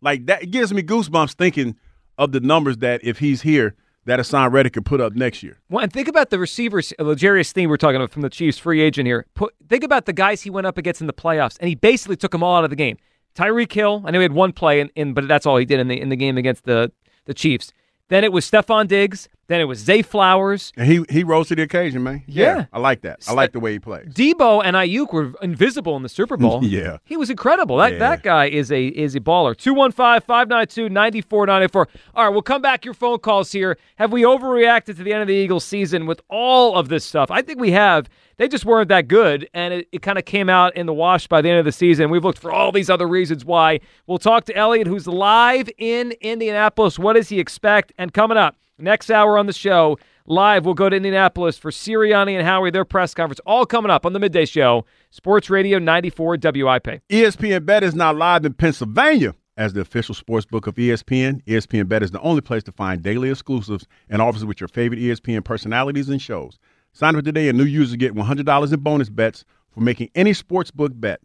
[0.00, 1.76] Like that gives me goosebumps thinking
[2.16, 3.74] of the numbers that if he's here,
[4.08, 5.58] that Haason Reddick could put up next year.
[5.68, 6.92] Well, and think about the receivers.
[6.98, 9.26] uh, Legarius Sneed, we're talking about from the Chiefs, free agent here.
[9.34, 12.16] Put, think about the guys he went up against in the playoffs, and he basically
[12.16, 12.96] took them all out of the game.
[13.34, 15.78] Tyreek Hill, I know he had one play, in, in, but that's all he did
[15.78, 16.90] in the in the game against the
[17.26, 17.72] the Chiefs.
[18.08, 19.28] Then it was Stefon Diggs.
[19.48, 20.72] Then it was Zay Flowers.
[20.76, 22.22] And he he rose to the occasion, man.
[22.26, 22.66] Yeah.
[22.72, 23.24] I like that.
[23.26, 24.06] I like uh, the way he plays.
[24.08, 26.62] Deebo and Aiyuk were invisible in the Super Bowl.
[26.68, 26.98] Yeah.
[27.04, 27.78] He was incredible.
[27.78, 27.98] That Yeah.
[28.00, 29.54] that guy is a is a baller.
[29.56, 31.86] 215-592-9494.
[32.14, 33.78] All right, we'll come back your phone calls here.
[33.96, 37.30] Have we overreacted to the end of the Eagles season with all of this stuff?
[37.30, 38.08] I think we have.
[38.36, 41.26] They just weren't that good, and it, it kind of came out in the wash
[41.26, 42.08] by the end of the season.
[42.08, 43.80] We've looked for all these other reasons why.
[44.06, 47.00] We'll talk to Elliot, who's live in Indianapolis.
[47.00, 47.92] What does he expect?
[47.98, 52.32] And coming up, next hour on the show, live, we'll go to Indianapolis for Sirianni
[52.36, 53.40] and Howie, their press conference.
[53.46, 54.84] All coming up on the midday show.
[55.10, 57.02] Sports Radio 94 WIP.
[57.10, 61.42] ESPN Bet is now live in Pennsylvania as the official sports book of ESPN.
[61.44, 65.00] ESPN Bet is the only place to find daily exclusives and offers with your favorite
[65.00, 66.58] ESPN personalities and shows.
[66.92, 70.70] Sign up today and new users get $100 in bonus bets for making any sports
[70.70, 71.20] book bet.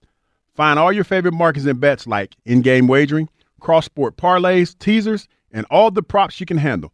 [0.55, 5.89] Find all your favorite markets and bets like in-game wagering, cross-sport parlays, teasers, and all
[5.89, 6.93] the props you can handle.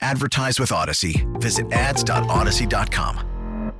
[0.00, 1.24] Advertise with Odyssey.
[1.34, 3.72] Visit ads.odyssey.com.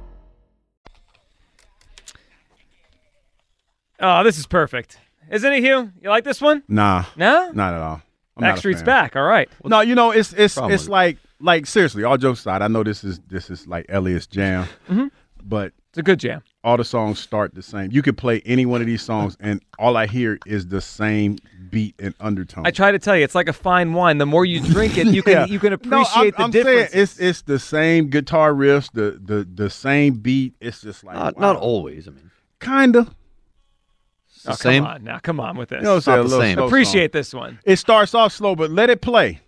[4.01, 4.99] Oh, this is perfect.
[5.31, 5.91] Isn't it, Hugh?
[6.01, 6.63] You like this one?
[6.69, 7.05] Nah.
[7.17, 7.51] No?
[7.53, 8.03] Not at all.
[8.37, 9.17] I'm Backstreet's back.
[9.17, 9.49] All right.
[9.65, 12.85] No, you know, it's it's Problem it's like like seriously, all jokes aside, I know
[12.85, 15.11] this is this is like Elliot's jam, Mhm.
[15.43, 16.43] but it's a good jam.
[16.65, 17.93] All the songs start the same.
[17.93, 21.39] You could play any one of these songs, and all I hear is the same
[21.71, 22.67] beat and undertone.
[22.67, 24.19] I try to tell you, it's like a fine wine.
[24.19, 25.45] The more you drink it, you can Yeah.
[25.47, 26.95] you can appreciate I'm, I'm the difference.
[26.95, 30.55] it's it's the same guitar riffs, the the the same beat.
[30.61, 31.53] It's just like Not, wow.
[31.53, 32.09] not always.
[32.09, 33.07] I mean, kinda.
[34.47, 34.83] Oh, same.
[34.83, 35.79] Come on now, come on with this.
[35.79, 36.19] You know what I'm saying?
[36.19, 37.19] A little slow Appreciate song.
[37.19, 37.59] this one.
[37.65, 39.41] It starts off slow, but let it play.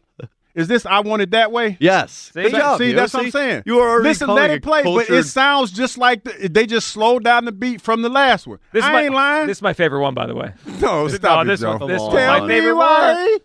[0.54, 1.76] Is this I want it that way?
[1.80, 2.30] Yes.
[2.34, 2.96] See, Good job, see Theo.
[2.96, 3.62] that's what I'm saying.
[3.66, 6.48] You are already Listen, calling let a it play, but it sounds just like the,
[6.48, 8.58] they just slowed down the beat from the last one.
[8.72, 9.46] This is I my, ain't lying.
[9.46, 10.52] This is my favorite one, by the way.
[10.80, 11.76] no, stop no, it, this Joe.
[11.76, 12.86] one, this Come Tell my me favorite one.
[12.86, 13.38] why.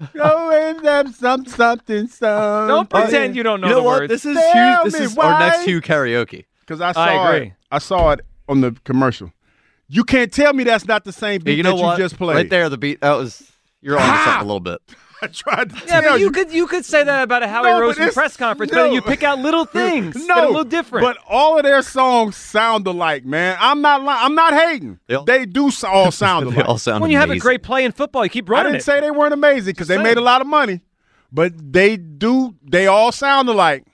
[0.14, 2.68] Go and them some something some.
[2.68, 4.00] Don't pretend you don't know you know the what?
[4.00, 4.10] words.
[4.10, 5.64] This is Tell Hugh, this me is our next why.
[5.64, 6.44] Hugh karaoke.
[6.60, 7.46] Because I saw I agree.
[7.48, 7.52] it.
[7.70, 9.32] I saw it on the commercial.
[9.88, 11.98] You can't tell me that's not the same beat you know that what?
[11.98, 12.34] you just played.
[12.36, 13.00] Right there, the beat.
[13.00, 13.50] That was
[13.82, 14.80] you're on something a little bit.
[15.22, 17.68] I tried to Yeah, tell but you could you could say that about a Howie
[17.70, 18.82] No, but Roseman press conference, but no.
[18.84, 21.04] then you pick out little things no, that are a little different.
[21.06, 23.56] But all of their songs sound alike, man.
[23.60, 24.98] I'm not li- I'm not hating.
[25.06, 26.68] They They do s- all sound they alike.
[26.68, 28.50] all sound when you have a great play in football, you keep.
[28.50, 28.82] I didn't it.
[28.84, 30.80] say they weren't amazing because they Just made a lot of money,
[31.32, 32.54] but they do.
[32.62, 33.84] They all sound alike.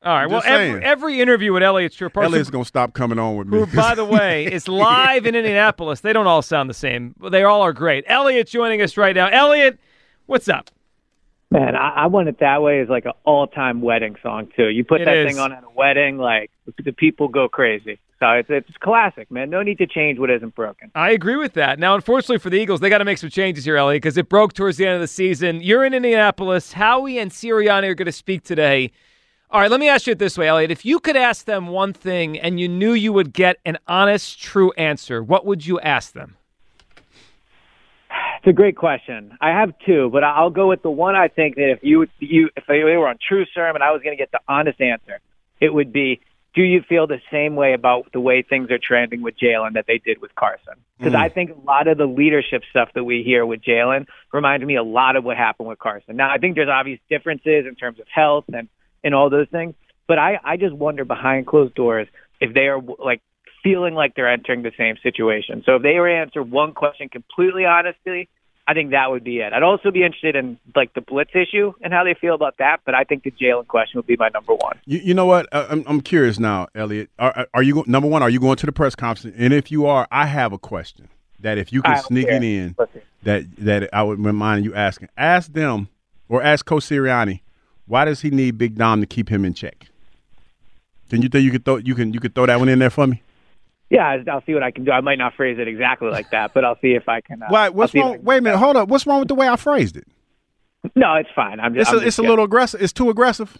[0.00, 0.30] All right.
[0.30, 3.58] Well, every, every interview with Elliot Stewart, Elliot's gonna stop coming on with me.
[3.58, 6.00] who, by the way, is live in Indianapolis.
[6.00, 7.16] They don't all sound the same.
[7.18, 8.04] but They all are great.
[8.06, 9.26] Elliot joining us right now.
[9.26, 9.80] Elliot,
[10.28, 10.70] what's up?
[11.50, 14.68] Man, I, I want it that way is like an all-time wedding song too.
[14.68, 15.26] You put It that is.
[15.32, 16.50] thing on at a wedding, like
[16.84, 17.98] the people go crazy.
[18.20, 19.48] So it's it's classic, man.
[19.48, 20.90] No need to change what isn't broken.
[20.94, 21.78] I agree with that.
[21.78, 24.28] Now, unfortunately for the Eagles, they got to make some changes here, Elliot, because it
[24.28, 25.62] broke towards the end of the season.
[25.62, 26.72] You're in Indianapolis.
[26.72, 28.90] Howie and Sirianni are going to speak today.
[29.50, 30.70] All right, let me ask you it this way, Elliot.
[30.72, 34.38] If you could ask them one thing and you knew you would get an honest,
[34.42, 36.36] true answer, what would you ask them?
[38.38, 39.36] It's a great question.
[39.40, 42.50] I have two, but I'll go with the one I think that if you you
[42.56, 45.18] if they were on True Serum and I was going to get the honest answer,
[45.60, 46.20] it would be:
[46.54, 49.86] Do you feel the same way about the way things are trending with Jalen that
[49.88, 50.74] they did with Carson?
[50.98, 51.20] Because hmm.
[51.20, 54.76] I think a lot of the leadership stuff that we hear with Jalen reminds me
[54.76, 56.16] a lot of what happened with Carson.
[56.16, 58.68] Now I think there's obvious differences in terms of health and
[59.02, 59.74] and all those things,
[60.06, 62.06] but I I just wonder behind closed doors
[62.40, 63.20] if they are like
[63.62, 65.62] feeling like they're entering the same situation.
[65.66, 68.28] So if they were to answer one question completely honestly,
[68.66, 69.54] I think that would be it.
[69.54, 72.80] I'd also be interested in like the blitz issue and how they feel about that,
[72.84, 74.78] but I think the Jalen question would be my number one.
[74.84, 75.48] You, you know what?
[75.52, 77.08] I'm, I'm curious now, Elliot.
[77.18, 78.22] Are, are you number one?
[78.22, 79.34] Are you going to the press conference?
[79.38, 81.08] And if you are, I have a question
[81.40, 82.36] that if you can sneak care.
[82.36, 83.00] it in, Listen.
[83.22, 85.08] that that I would remind you asking.
[85.16, 85.88] Ask them
[86.28, 87.40] or ask Coach Sirianni,
[87.86, 89.86] why does he need Big Dom to keep him in check?
[91.08, 92.90] Can you think you could throw you can you could throw that one in there
[92.90, 93.22] for me?
[93.90, 94.90] Yeah, I- I'll see what I can do.
[94.90, 97.42] I might not phrase it exactly like that, but I'll see if I can.
[97.42, 97.68] Uh, Why?
[97.70, 98.22] What's I wrong?
[98.22, 98.58] Wait a minute.
[98.58, 98.88] Hold up.
[98.88, 100.06] What's wrong with the way I phrased it?
[100.94, 101.58] No, it's fine.
[101.60, 101.88] I'm just.
[101.90, 102.82] a, I'm just it's a little aggressive.
[102.82, 103.56] It's too aggressive.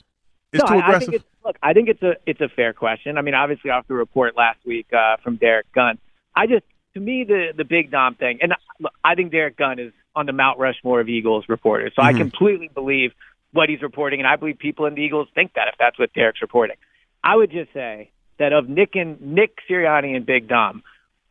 [0.53, 1.09] It's no, too I- I, aggressive.
[1.11, 3.19] think it's, look, I think it's a it's a fair question.
[3.19, 5.99] I mean, obviously off the report last week uh, from Derrick Gunn,
[6.37, 6.65] I just
[6.95, 10.27] to me the the big Dom thing, and look, I think Derrick Gunn is on
[10.27, 11.93] the Mount Rushmore of Eagles reporters.
[11.97, 12.19] So I Mhm.
[12.19, 13.13] completely believe
[13.53, 16.13] what he's reporting, and I believe people in the Eagles think that if that's what
[16.13, 16.77] Derrick's reporting.
[17.25, 20.83] I would just say that of Nick and Nick Sirianni and Big Dom,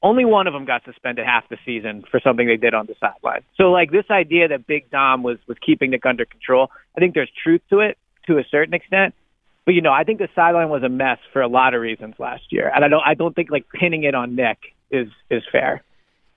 [0.04, 2.96] only one of them got suspended half the season for something they did on the
[3.00, 3.42] sideline.
[3.56, 7.14] So like this idea that Big Dom was was keeping Nick under control, I think
[7.14, 9.16] there's truth to it to a certain extent.
[9.66, 12.16] But you know, I think the sideline was a mess for a lot of reasons
[12.20, 14.60] last year, and I don't I don't think like pinning it on Nick
[14.92, 15.84] is is fair.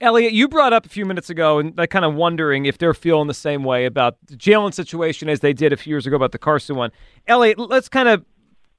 [0.00, 2.94] Elliot, you brought up a few minutes ago, and I kind of wondering if they're
[2.94, 6.16] feeling the same way about the Jalen situation as they did a few years ago
[6.16, 6.90] about the Carson one.
[7.26, 8.24] Elliot, let's kind of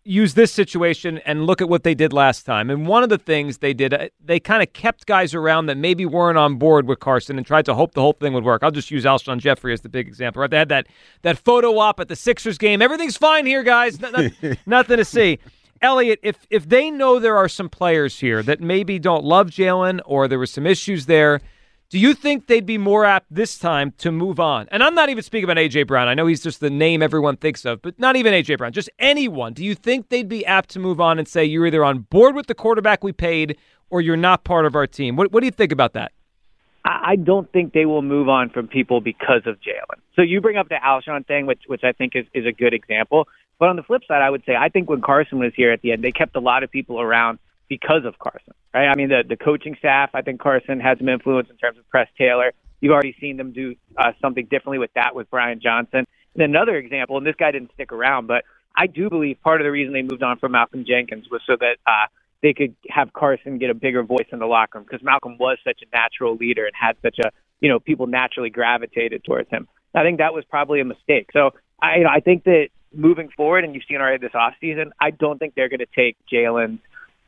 [0.04, 2.70] use this situation and look at what they did last time.
[2.70, 5.78] And one of the things they did, uh, they kind of kept guys around that
[5.78, 8.64] maybe weren't on board with Carson and tried to hope the whole thing would work.
[8.64, 10.42] I'll just use Alshon Jeffery as the big example.
[10.42, 10.50] Right?
[10.50, 10.88] They had that
[11.22, 12.82] that photo op at the Sixers game.
[12.82, 14.00] Everything's fine here, guys.
[14.00, 14.32] Not, not,
[14.66, 15.40] nothing to see.
[15.82, 20.00] Elliot, if if they know there are some players here that maybe don't love Jalen
[20.06, 21.42] or there were some issues there,
[21.92, 24.66] do you think they'd be more apt this time to move on?
[24.72, 26.08] And I'm not even speaking about AJ Brown.
[26.08, 28.90] I know he's just the name everyone thinks of, but not even AJ Brown, just
[28.98, 29.52] anyone.
[29.52, 32.34] Do you think they'd be apt to move on and say you're either on board
[32.34, 33.58] with the quarterback we paid
[33.90, 35.18] or you're not part of our team?
[35.18, 36.14] What what do you think about that?
[36.86, 40.00] I don't think they will move on from people because of Jalen.
[40.16, 42.74] So you bring up the Alshon thing, which which I think is, is a good
[42.74, 43.28] example.
[43.60, 45.82] But on the flip side, I would say I think when Carson was here at
[45.82, 47.40] the end, they kept a lot of people around
[47.72, 48.54] because of Carson.
[48.74, 48.90] Right?
[48.90, 50.10] I mean, the the coaching staff.
[50.14, 52.52] I think Carson had some influence in terms of Press Taylor.
[52.82, 56.06] You've already seen them do uh, something differently with that with Brian Johnson.
[56.34, 58.44] And another example, and this guy didn't stick around, but
[58.76, 61.56] I do believe part of the reason they moved on from Malcolm Jenkins was so
[61.62, 62.08] that uh,
[62.44, 65.58] they could have Carson get a bigger voice in the locker room because Malcolm was
[65.64, 67.32] such a natural leader and had such a
[67.62, 69.70] you know people naturally gravitated towards him.
[69.96, 71.30] I think that was probably a mistake.
[71.32, 74.90] So I you know, I think that moving forward, and you've seen already this offseason,
[75.00, 76.82] I don't think they're going to take Jalen's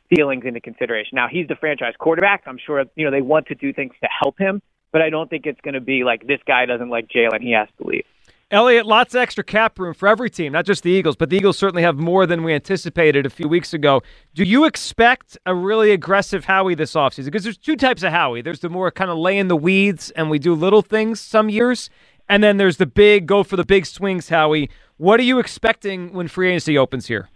[0.08, 1.16] feelings into consideration.
[1.16, 2.42] Now he's the franchise quarterback.
[2.46, 4.62] I'm sure you know they want to do things to help him,
[4.92, 7.40] but I don't think it's going to be like this guy doesn't like Jalen.
[7.40, 8.04] He has to leave.
[8.50, 11.36] Elliot, lots of extra cap room for every team, not just the Eagles, but the
[11.36, 14.02] Eagles certainly have more than we anticipated a few weeks ago.
[14.34, 17.24] Do you expect a really aggressive Howie this offseason?
[17.24, 18.42] Because there's two types of Howie.
[18.42, 21.48] There's the more kind of lay in the weeds and we do little things some
[21.48, 21.88] years,
[22.28, 24.70] and then there's the big go for the big swings Howie.
[24.98, 27.30] What are you expecting when free agency opens here?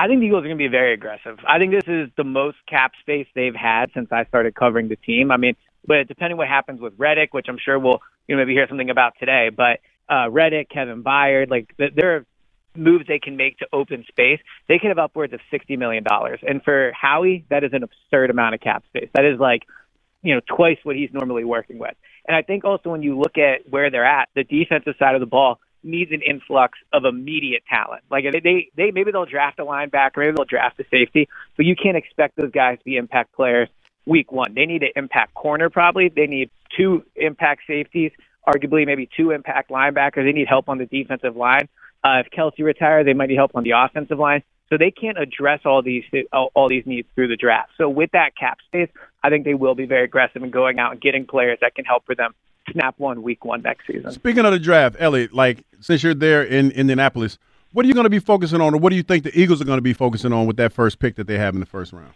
[0.00, 1.36] I think the Eagles are going to be very aggressive.
[1.46, 4.96] I think this is the most cap space they've had since I started covering the
[4.96, 5.30] team.
[5.30, 8.54] I mean, but depending what happens with Reddick, which I'm sure we'll you know maybe
[8.54, 12.26] hear something about today, but uh, Reddick, Kevin Byard, like th- there are
[12.74, 14.40] moves they can make to open space.
[14.68, 18.30] They could have upwards of sixty million dollars, and for Howie, that is an absurd
[18.30, 19.10] amount of cap space.
[19.14, 19.64] That is like
[20.22, 21.94] you know twice what he's normally working with.
[22.26, 25.20] And I think also when you look at where they're at, the defensive side of
[25.20, 28.02] the ball needs an influx of immediate talent.
[28.10, 31.74] Like they, they, maybe they'll draft a linebacker, maybe they'll draft a safety, but you
[31.80, 33.68] can't expect those guys to be impact players
[34.06, 34.54] week one.
[34.54, 36.08] They need an impact corner probably.
[36.14, 38.12] They need two impact safeties,
[38.46, 40.24] arguably maybe two impact linebackers.
[40.24, 41.68] They need help on the defensive line.
[42.02, 44.42] Uh, if Kelce retires, they might need help on the offensive line.
[44.70, 47.72] So they can't address all these all these needs through the draft.
[47.76, 48.88] So with that cap space,
[49.22, 51.84] I think they will be very aggressive in going out and getting players that can
[51.84, 52.34] help for them
[52.72, 54.10] snap one week one next season.
[54.12, 57.38] Speaking of the draft, Elliot, like since you're there in Indianapolis,
[57.72, 59.60] what are you going to be focusing on, or what do you think the Eagles
[59.60, 61.66] are going to be focusing on with that first pick that they have in the
[61.66, 62.12] first round?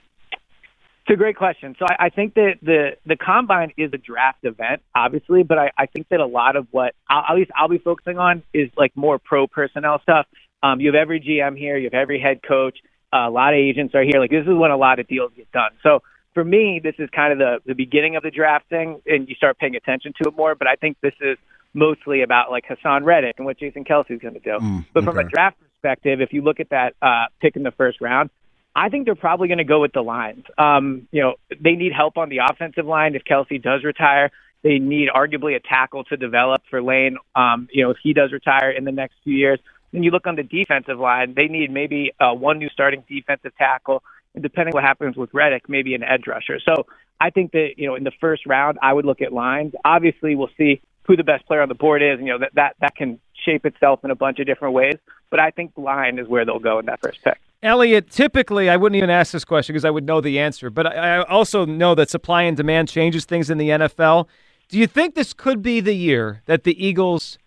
[1.07, 1.77] It's a great question.
[1.79, 5.71] So I, I think that the the combine is a draft event, obviously, but I,
[5.77, 8.71] I think that a lot of what I'll, at least I'll be focusing on is
[8.77, 10.27] like more pro personnel stuff.
[10.63, 12.79] Um, you have every GM here, you have every head coach,
[13.13, 14.19] uh, a lot of agents are here.
[14.19, 15.73] Like this is when a lot of deals get done.
[15.83, 16.03] So
[16.35, 19.35] for me, this is kind of the the beginning of the draft thing, and you
[19.35, 20.55] start paying attention to it more.
[20.55, 21.39] But I think this is
[21.73, 24.59] mostly about like Haason Reddick and what Jason Kelce's going to do.
[24.61, 27.73] Mm, but from a draft perspective, if you look at that uh, pick in the
[27.73, 28.31] first round,
[28.77, 30.45] I think they're probably going to go with the lines.
[30.59, 34.31] Um, you know, they need help on the offensive line if Kelce does retire.
[34.63, 37.19] They need arguably a tackle to develop for Lane.
[37.37, 39.61] Um, you know, if he does retire in the next few years.
[39.93, 43.53] Then you look on the defensive line, they need maybe uh, one new starting defensive
[43.57, 44.03] tackle,
[44.35, 46.59] and depending what happens with Reddick, maybe an edge rusher.
[46.65, 46.87] So
[47.21, 49.73] I think that you know in the first round, I would look at lines.
[49.85, 52.19] Obviously, we'll see who the best player on the board is.
[52.19, 54.97] and, You know that that that can shape itself in a bunch of different ways.
[55.31, 57.39] But I think line is where they'll go in that first pick.
[57.63, 60.87] Elliot, typically I wouldn't even ask this question because I would know the answer, but
[60.87, 64.29] I also know that supply and demand changes things in the NFL.
[64.69, 67.39] Do you think this could be the year that the Eagles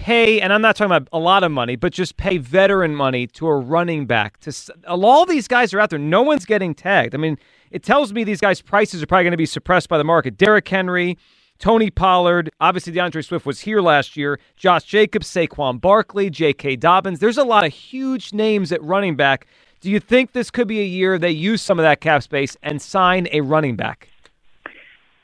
[0.00, 3.26] pay, and I'm not talking about a lot of money, but just pay veteran money
[3.26, 4.40] to a running back?
[4.40, 7.14] To all these guys are out there, no one's getting tagged.
[7.14, 7.36] I mean,
[7.70, 10.38] it tells me these guys' prices are probably going to be suppressed by the market.
[10.38, 11.18] Derrick Henry,
[11.58, 14.40] Tony Pollard, obviously D'Andre Swift was here last year.
[14.56, 16.76] Josh Jacobs, Saquon Barkley, J.K.
[16.76, 17.18] Dobbins.
[17.18, 19.46] There's a lot of huge names at running back.
[19.82, 22.56] Do you think this could be a year they use some of that cap space
[22.62, 24.09] and sign a running back?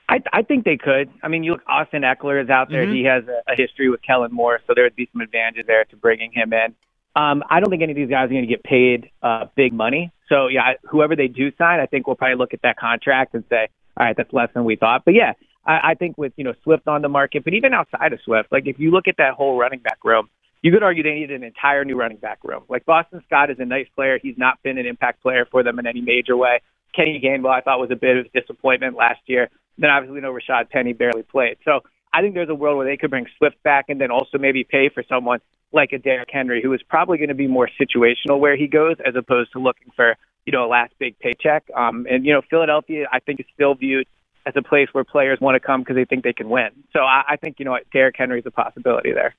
[0.08, 1.10] I, I think they could.
[1.22, 2.84] I mean, you look, Austin Ekeler is out there.
[2.84, 2.94] Mm-hmm.
[2.94, 5.84] He has a, a history with Kellen Moore, so there would be some advantages there
[5.84, 6.74] to bringing him in.
[7.16, 9.72] Um, I don't think any of these guys are going to get paid uh, big
[9.72, 10.12] money.
[10.28, 13.42] So yeah, whoever they do sign, I think we'll probably look at that contract and
[13.48, 15.02] say, all right, that's less than we thought.
[15.04, 15.32] But yeah,
[15.64, 18.52] I, I think with you know Swift on the market, but even outside of Swift,
[18.52, 20.28] like if you look at that whole running back room,
[20.62, 22.62] you could argue they need an entire new running back room.
[22.68, 24.18] Like Boston Scott is a nice player.
[24.22, 26.60] He's not been an impact player for them in any major way.
[26.94, 29.48] Kenny Gainwell, I thought was a bit of a disappointment last year.
[29.78, 31.58] Then obviously we know Rashad Penny barely played.
[31.64, 31.80] So
[32.12, 34.64] I think there's a world where they could bring Swift back and then also maybe
[34.64, 35.40] pay for someone
[35.72, 38.96] like a Derrick Henry, who is probably going to be more situational where he goes
[39.06, 40.16] as opposed to looking for,
[40.46, 41.64] you know, a last big paycheck.
[41.76, 44.06] Um, and, you know, Philadelphia, I think, is still viewed
[44.46, 46.70] as a place where players want to come because they think they can win.
[46.92, 49.34] So I, I think, you know, Derrick Henry is a possibility there.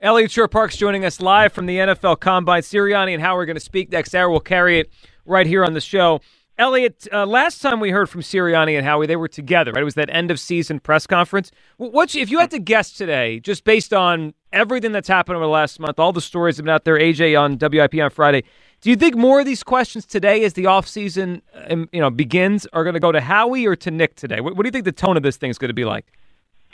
[0.00, 2.62] Elliot Shorr-Parks joining us live from the NFL Combine.
[2.62, 4.28] Sirianni and Howie are going to speak next hour.
[4.30, 4.90] We'll carry it
[5.24, 6.20] right here on the show.
[6.62, 9.80] Elliot, uh, last time we heard from Sirianni and Howie, they were together, right?
[9.80, 11.50] It was that end of season press conference.
[11.76, 15.50] What if you had to guess today, just based on everything that's happened over the
[15.50, 18.44] last month, all the stories have been out there, AJ on WIP on Friday.
[18.80, 22.64] Do you think more of these questions today, as the offseason um, you know begins,
[22.72, 24.40] are going to go to Howie or to Nick today?
[24.40, 26.06] What, what do you think the tone of this thing is going to be like?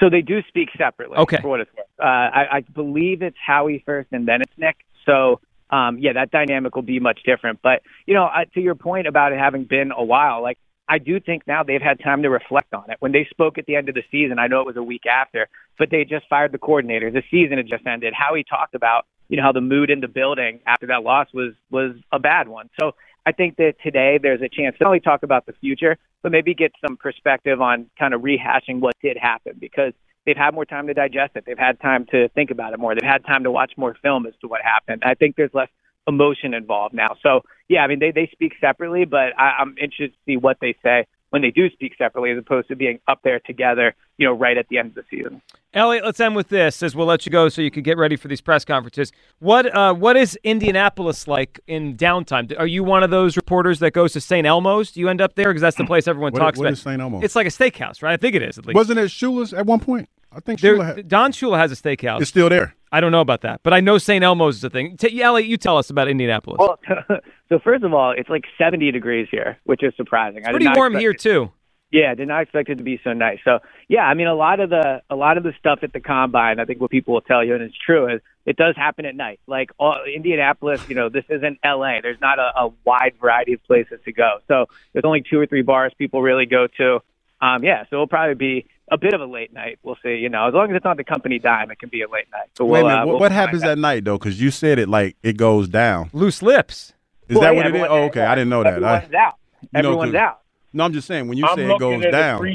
[0.01, 1.17] So they do speak separately.
[1.17, 1.39] Okay.
[1.41, 4.77] For what it's worth, uh, I, I believe it's Howie first, and then it's Nick.
[5.07, 5.41] So
[5.71, 7.61] um, yeah, that dynamic will be much different.
[7.63, 10.59] But you know, uh, to your point about it having been a while, like
[10.89, 12.97] I do think now they've had time to reflect on it.
[13.01, 15.07] When they spoke at the end of the season, I know it was a week
[15.07, 15.49] after,
[15.79, 17.11] but they just fired the coordinator.
[17.11, 18.15] The season had just ended.
[18.15, 21.55] Howie talked about you know how the mood in the building after that loss was
[21.71, 22.71] was a bad one.
[22.81, 22.93] So
[23.27, 26.33] I think that today there's a chance to not only talk about the future, but
[26.33, 29.93] maybe get some perspective on kind of rehashing what did happen because
[30.29, 31.45] they've had more time to digest it.
[31.47, 32.95] They've had time to think about it more.
[32.95, 35.03] They've had time to watch more film as to what happened.
[35.07, 35.71] I think there's less
[36.07, 37.17] emotion involved now.
[37.23, 40.59] So yeah, I mean they they speak separately, but I, I'm interested to see what
[40.61, 44.27] they say when they do speak separately as opposed to being up there together, you
[44.27, 45.43] know, right at the end of the season.
[45.75, 48.17] Elliot, let's end with this as we'll let you go so you can get ready
[48.17, 49.13] for these press conferences.
[49.39, 52.59] What uh, what is Indianapolis like in downtime?
[52.59, 54.47] Are you one of those reporters that goes to St.
[54.47, 54.93] Elmo's?
[54.93, 56.73] Do you end up there because that's the place everyone What- talks what about?
[56.73, 57.01] is St.
[57.01, 57.23] Elmo's?
[57.23, 58.13] It's like a steakhouse, right?
[58.13, 58.75] I think it is at least.
[58.77, 60.09] Wasn't it Shula's at one point?
[60.33, 61.09] I think There- Shula had.
[61.09, 62.21] Don Shula has a steakhouse.
[62.21, 62.75] It's still there.
[62.91, 64.25] I don't know about that, but I know St.
[64.25, 64.97] Elmo's is a thing.
[64.97, 66.59] T- Elliot, you tell us about Indianapolis.
[66.59, 66.79] Well,
[67.49, 70.45] so first of all, it's like 70 degrees here, which is surprising.
[70.45, 71.53] I did Pretty not warm here it- too.
[71.91, 73.39] Yeah, did not expect it to be so nice.
[73.45, 76.01] So yeah, I mean a lot of the a lot of the stuff at the
[76.01, 79.07] combine, I think what people will tell you, and it's true, is it does happen
[79.07, 79.41] at night.
[79.47, 82.01] Like all, Indianapolis, you know, this isn't L.A.
[82.03, 84.41] There's not a, a wide variety of places to go.
[84.49, 86.99] So there's only two or three bars people really go to.
[87.41, 89.79] Um, yeah, so it'll probably be a bit of a late night.
[89.83, 90.17] We'll see.
[90.17, 92.27] You know, as long as it's not the company dime, it can be a late
[92.33, 92.49] night.
[92.57, 93.03] So Wait we'll, a minute.
[93.03, 93.71] uh, what we'll what find happens out.
[93.71, 94.19] at night though?
[94.19, 96.11] Because you said it like it goes down.
[96.13, 96.93] Loose lips.
[97.29, 97.87] Is Well, that yeah, what it is?
[97.89, 98.23] Oh, okay.
[98.25, 98.75] I didn't know that.
[98.75, 99.35] Everyone's I, out.
[99.75, 100.41] You know, out.
[100.73, 102.47] No, I'm just saying when you I'm say it goes at down,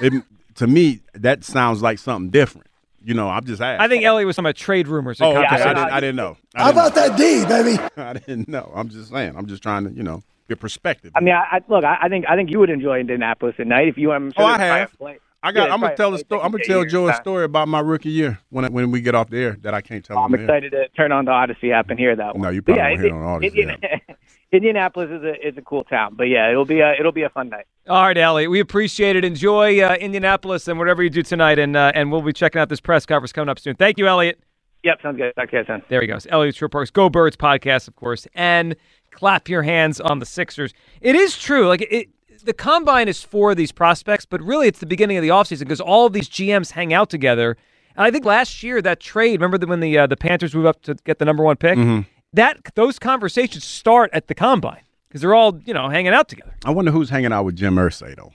[0.00, 0.24] it,
[0.56, 2.66] to me that sounds like something different.
[3.04, 3.80] You know, I'm just asking.
[3.80, 5.20] I think Elliot was talking about trade rumors.
[5.20, 5.46] Oh, and okay.
[5.46, 5.74] I conversations.
[5.84, 6.36] didn't, I didn't know.
[6.54, 7.76] I How didn't about that D, baby?
[7.76, 7.88] know.
[8.04, 8.72] I didn't know.
[8.74, 9.34] I'm just saying.
[9.36, 11.12] I'm just trying to, you know, get perspective.
[11.14, 11.84] I mean, I, I look.
[11.84, 14.12] I, I think I think you would enjoy Indianapolis at night if you.
[14.12, 14.96] I'm sure oh, I have.
[15.40, 15.68] I got.
[15.68, 16.42] Yeah, I'm gonna tell a a story.
[16.42, 19.30] I'm gonna tell Joe a story about my rookie year when when we get off
[19.30, 20.22] the air that I can't tell you.
[20.22, 20.40] I'm him.
[20.40, 22.42] excited to turn on the Audacy app and hear that one.
[22.42, 24.00] No, you But probably yeah, won't hear it on Audacy Indian-
[24.52, 27.28] Indianapolis is a is a cool town, but yeah, it'll be a it'll be a
[27.28, 27.66] fun night.
[27.86, 29.24] All right, Elliot, we appreciate it.
[29.24, 32.68] Enjoy uh, Indianapolis and whatever you do tonight, and uh, and we'll be checking out
[32.68, 33.76] this press conference coming up soon.
[33.76, 34.40] Thank you, Elliot.
[34.84, 35.34] Yep, sounds good.
[35.34, 35.82] Talk to you soon.
[35.88, 36.26] There he goes.
[36.30, 38.76] Elliot Shorr-Parks, Go Birds podcast, of course, and
[39.18, 40.72] clap your hands on the Sixers.
[41.00, 41.66] It is true.
[41.66, 42.08] Like it,
[42.44, 45.80] the combine is for these prospects, but really it's the beginning of the offseason because
[45.80, 47.56] all of these GMs hang out together.
[47.96, 50.82] And I think last year that trade, remember when the uh, the Panthers moved up
[50.82, 51.76] to get the number one pick?
[51.76, 52.06] Mhm.
[52.32, 56.54] That those conversations start at the combine because they're all you know hanging out together.
[56.64, 58.32] I wonder who's hanging out with Jim Irsay though.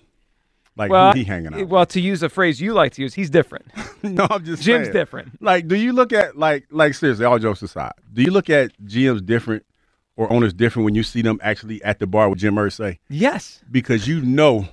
[0.75, 1.67] Like well, who he hanging out?
[1.69, 3.67] well, to use a phrase you like to use, he's different.
[4.03, 4.93] no, I'm just Jim's saying.
[4.93, 5.41] different.
[5.41, 8.77] Like, do you look at like like seriously, all jokes aside, do you look at
[8.83, 9.65] GMs different
[10.15, 12.99] or owners different when you see them actually at the bar with Jim Irsay?
[13.09, 14.67] Yes, because you know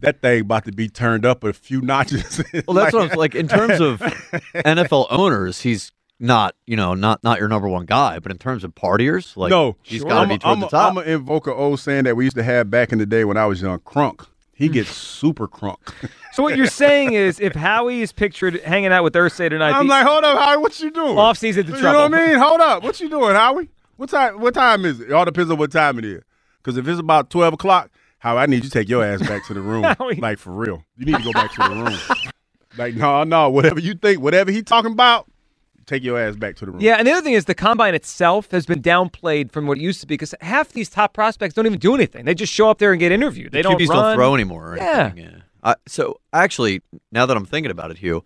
[0.00, 2.42] that thing about to be turned up a few notches.
[2.66, 3.34] Well, that's what I'm like.
[3.34, 4.00] In terms of
[4.54, 8.18] NFL owners, he's not, you know, not not your number one guy.
[8.18, 10.70] But in terms of partiers, like, no, he's got to be toward I'm the a-
[10.70, 10.88] top.
[10.88, 13.24] I'm gonna invoke an old saying that we used to have back in the day
[13.24, 13.78] when I was young.
[13.80, 14.26] Crunk.
[14.52, 14.74] He hmm.
[14.74, 15.92] gets super crunk.
[16.30, 19.88] So what you're saying is, if Howie is pictured hanging out with Irsay tonight, I'm
[19.88, 21.18] the like, hold up, Howie, what you doing?
[21.18, 22.08] off season to You trouble.
[22.08, 22.38] know what I mean?
[22.38, 23.68] Hold up, what you doing, Howie?
[23.98, 24.40] What time?
[24.40, 25.10] What time is it?
[25.10, 26.22] It all depends on what time it is.
[26.62, 29.44] Because if it's about twelve o'clock, how I need you to take your ass back
[29.46, 29.84] to the room.
[30.18, 31.98] Like for real, you need to go back to the room.
[32.78, 35.26] like no, no, whatever you think, whatever he talking about,
[35.86, 36.80] take your ass back to the room.
[36.80, 39.80] Yeah, and the other thing is the combine itself has been downplayed from what it
[39.82, 42.24] used to be because half these top prospects don't even do anything.
[42.24, 43.52] They just show up there and get interviewed.
[43.52, 43.98] They the don't QBs run.
[44.04, 44.72] don't throw anymore.
[44.72, 45.10] Or Yeah.
[45.14, 45.38] anything, yeah.
[45.62, 48.22] Uh, so actually, now that I'm thinking about it, Hugh,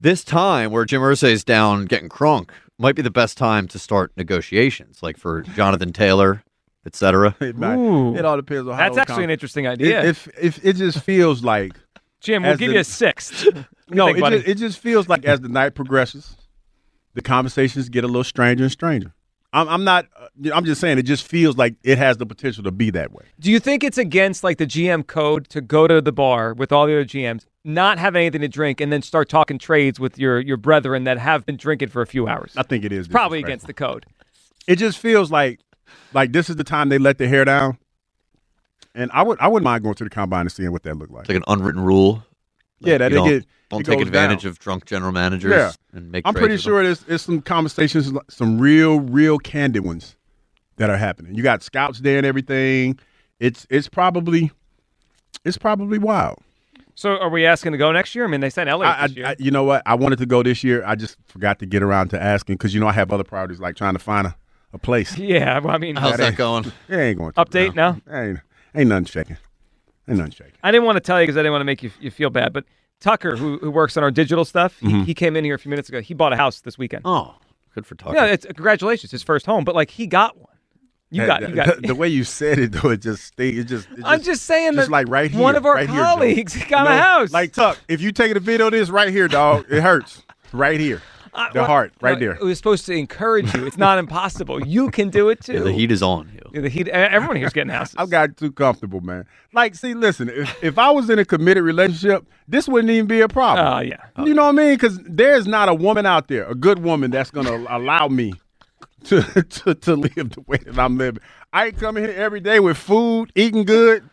[0.00, 4.12] this time where Jim Irsay's down getting crunk might be the best time to start
[4.16, 6.42] negotiations, like for Jonathan Taylor,
[6.86, 7.36] et cetera.
[7.40, 8.16] It, might- Ooh.
[8.16, 10.00] it all depends on how That's actually con- an interesting idea.
[10.00, 11.72] It, if if it just feels like
[12.20, 13.46] Jim, we'll give the- you a sixth.
[13.90, 16.36] What do you no, think, it just, it just feels like as the night progresses,
[17.14, 19.12] the conversations get a little stranger and stranger.
[19.52, 20.06] I'm, I'm not.
[20.16, 23.12] uh, I'm just saying it just feels like it has the potential to be that
[23.12, 23.24] way.
[23.40, 26.70] Do you think it's against like the GM code to go to the bar with
[26.72, 30.18] all the other GMs, not have anything to drink, and then start talking trades with
[30.18, 32.54] your your brethren that have been drinking for a few hours?
[32.56, 34.06] I think it is Probably against the code.
[34.66, 35.60] It just feels like
[36.12, 37.78] like this is the time they let their hair down.
[38.94, 41.12] And I would I wouldn't mind going to the combine and seeing what that looked
[41.12, 41.22] like.
[41.22, 42.24] It's like an unwritten rule.
[42.80, 44.50] Yeah, that you they don't, get- don't take advantage down.
[44.50, 45.72] of drunk general managers Yeah.
[45.92, 50.16] and make I'm pretty sure there's, there's some conversations, some real, real candid ones
[50.76, 51.34] that are happening.
[51.34, 52.98] You got scouts there and everything.
[53.38, 54.50] It's it's probably
[55.44, 56.38] it's probably wild.
[56.94, 58.24] So are we asking to go next year?
[58.24, 59.26] I mean, they sent Elliott I, this year.
[59.26, 59.82] I, I, you know what?
[59.86, 60.82] I wanted to go this year.
[60.84, 63.60] I just forgot to get around to asking because you know I have other priorities
[63.60, 64.36] like trying to find a,
[64.72, 65.16] a place.
[65.18, 66.64] yeah, well, I mean, How's that ain't- going?
[66.88, 67.32] It ain't going.
[67.32, 68.00] Update well.
[68.06, 68.14] now?
[68.20, 68.38] Ain't
[68.74, 69.36] ain't nothing shaking.
[70.16, 70.52] Shaking.
[70.62, 72.30] I didn't want to tell you because I didn't want to make you, you feel
[72.30, 72.64] bad, but
[73.00, 75.04] Tucker, who, who works on our digital stuff, he, Mhm.
[75.06, 76.00] he came in here a few minutes ago.
[76.00, 77.02] He bought a house this weekend.
[77.04, 77.34] Oh,
[77.74, 78.14] good for Tucker.
[78.16, 79.64] Yeah, it's congratulations, his first home.
[79.64, 80.46] But like, he got one.
[81.12, 81.80] You Hey, got, the, you got.
[81.80, 83.58] the, the way you said it though, it just stayed.
[83.58, 83.88] It just.
[83.90, 86.56] It I'm just saying just that like right here, one of our right here, colleagues
[86.68, 87.32] got No, a house.
[87.32, 90.22] Like Tuck, if you take a video of this right here, dog, it hurts.
[90.52, 91.02] Right here,
[91.34, 92.32] I- the what- heart, right no, there.
[92.34, 93.66] It was supposed to encourage you.
[93.66, 94.66] It's not impossible.
[94.66, 95.54] You can do it too.
[95.54, 96.28] Yeah, the heat is on.
[96.28, 96.40] Hugh.
[96.52, 96.88] Yeah, the heat.
[96.88, 97.94] Everyone here's getting houses.
[97.98, 99.26] I've got too comfortable, man.
[99.52, 103.20] Like, see, listen, if, if I was in a committed relationship, this wouldn't even be
[103.20, 103.66] a problem.
[103.66, 104.04] Oh yeah.
[104.24, 104.74] You know what I mean?
[104.74, 108.34] Because there's not a woman out there, a good woman, that's going to allow me
[109.04, 111.22] to, to to live the way that I'm living.
[111.52, 114.08] I come here every day with food, eating good,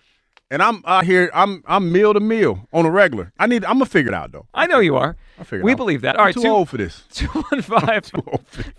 [0.49, 1.29] and I'm out here.
[1.33, 3.33] I'm I'm meal to meal on a regular.
[3.37, 3.65] I need.
[3.65, 4.47] I'm gonna figure it out though.
[4.53, 5.15] I know you are.
[5.39, 5.63] I figure.
[5.63, 5.77] We out.
[5.77, 6.15] believe that.
[6.15, 7.03] All right, too two- old for this.
[7.11, 8.21] 215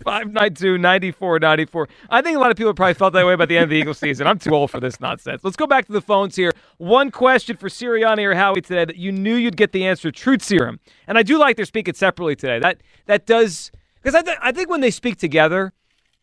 [0.03, 1.87] 592 9494.
[2.09, 3.75] I think a lot of people probably felt that way about the end of the
[3.75, 4.27] Eagles season.
[4.27, 5.43] I'm too old for this nonsense.
[5.43, 6.51] Let's go back to the phones here.
[6.77, 10.41] One question for Sirianni or Howie today that you knew you'd get the answer truth
[10.43, 10.79] serum.
[11.07, 12.59] And I do like they're speaking separately today.
[12.59, 15.73] That that does because I, th- I think when they speak together,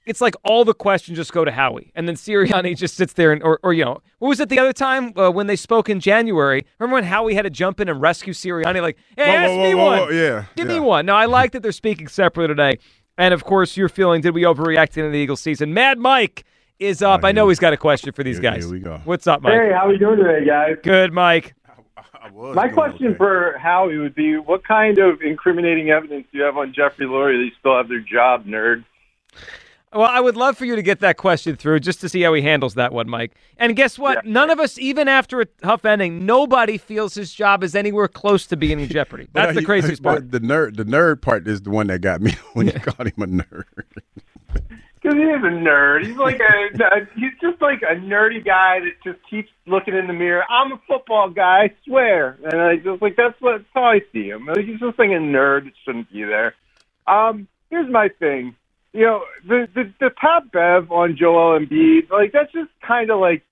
[0.06, 3.32] it's like all the questions just go to Howie, and then Sirianni just sits there
[3.32, 5.88] and, or, or you know, what was it the other time uh, when they spoke
[5.90, 6.64] in January?
[6.78, 8.80] Remember when Howie had to jump in and rescue Sirianni?
[8.80, 9.98] Like, hey, Whoa, whoa, ask whoa, me whoa, one.
[9.98, 10.74] whoa, yeah, give yeah.
[10.74, 11.06] me one.
[11.06, 12.78] Now I like that they're speaking separately today,
[13.18, 15.74] and of course, you're feeling did we overreact in the Eagles season?
[15.74, 16.44] Mad Mike
[16.78, 17.24] is up.
[17.24, 18.64] I know he's got a question for these Oh, Here- guys.
[18.64, 19.00] here we go.
[19.04, 19.54] What's up, Mike?
[19.54, 20.76] Hey, how are we doing today, guys?
[20.82, 21.54] Good, Mike.
[22.54, 26.72] My question for Howie would be: What kind of incriminating evidence do you have on
[26.74, 28.84] Jeffrey Lurie that you still have their job, nerd?
[29.92, 32.34] Well, I would love for you to get that question through just to see how
[32.34, 33.32] he handles that one, Mike.
[33.56, 34.26] And guess what?
[34.26, 38.46] None of us, even after a tough ending, nobody feels his job is anywhere close
[38.48, 39.28] to being in jeopardy.
[39.32, 40.30] That's the He- craziest part.
[40.32, 43.22] The nerd, the nerd part is the one that got me when you called him
[43.22, 43.64] a nerd.
[45.02, 46.04] Because he is a nerd.
[46.04, 50.08] He's like a, a- he's just like a nerdy guy that just keeps looking in
[50.08, 50.42] the mirror.
[50.50, 52.36] I'm a football guy, I swear.
[52.42, 54.46] And I just like that's what that's how I see him.
[54.46, 56.54] Like, he's just like a nerd that shouldn't be there.
[57.06, 58.56] Um, here's my thing.
[58.96, 63.20] You know, the the, the Pat Bev on Joel Embiid, like that's just kind of
[63.20, 63.42] like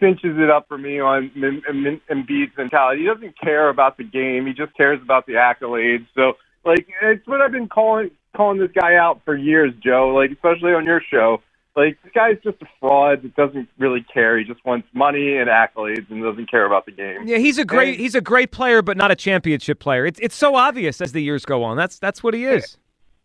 [0.00, 3.00] cinches it up for me on Em- Em- Embiid's mentality.
[3.02, 4.46] He doesn't care about the game.
[4.46, 6.06] He just cares about the accolades.
[6.14, 6.34] So,
[6.64, 10.08] like, it's what I've been calling calling this guy out for years, Joe.
[10.14, 11.42] Like, especially on your show.
[11.74, 14.38] Like, this guy's just a fraud that doesn't really care.
[14.38, 17.26] He just wants money and accolades and doesn't care about the game.
[17.26, 20.06] Yeah, he's a great And- he's a great player, but not a championship player.
[20.06, 21.76] It's it's so obvious as the years go on.
[21.76, 22.78] That's that's what he is.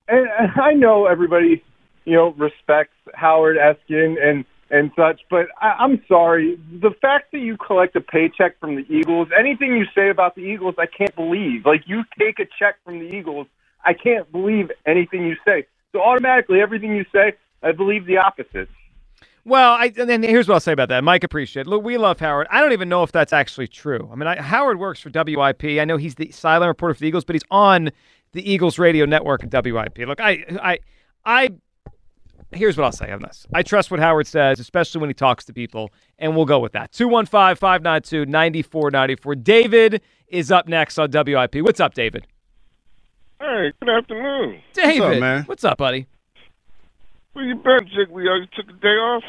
[0.07, 0.27] And
[0.61, 1.63] I know everybody,
[2.05, 6.57] you know, respects Howard Eskin and and such, but I, I'm sorry.
[6.81, 10.41] The fact that you collect a paycheck from the Eagles, anything you say about the
[10.41, 11.65] Eagles, I can't believe.
[11.65, 13.47] Like you take a check from the Eagles,
[13.85, 15.67] I can't believe anything you say.
[15.91, 18.69] So automatically, everything you say, I believe the opposite.
[19.43, 21.03] Well, I, and then here's what I'll say about that.
[21.03, 21.65] Mike, appreciate.
[21.65, 22.47] Look, we love Howard.
[22.51, 24.07] I don't even know if that's actually true.
[24.11, 25.63] I mean, I, Howard works for WIP.
[25.63, 27.91] I know he's the silent reporter for the Eagles, but he's on
[28.33, 29.97] the Eagles radio network at WIP.
[29.99, 30.79] Look, I, I,
[31.25, 31.49] I.
[32.53, 33.47] Here's what I'll say on this.
[33.53, 36.73] I trust what Howard says, especially when he talks to people, and we'll go with
[36.73, 36.91] that.
[36.91, 39.35] 215 592 9494.
[39.35, 41.55] David is up next on WIP.
[41.57, 42.27] What's up, David?
[43.39, 44.61] Hey, good afternoon.
[44.73, 44.99] David.
[45.01, 45.43] What's up, man?
[45.43, 46.07] What's up, buddy?
[47.33, 48.27] Where you been, Jiggly?
[48.29, 49.23] Oh, you took a day off?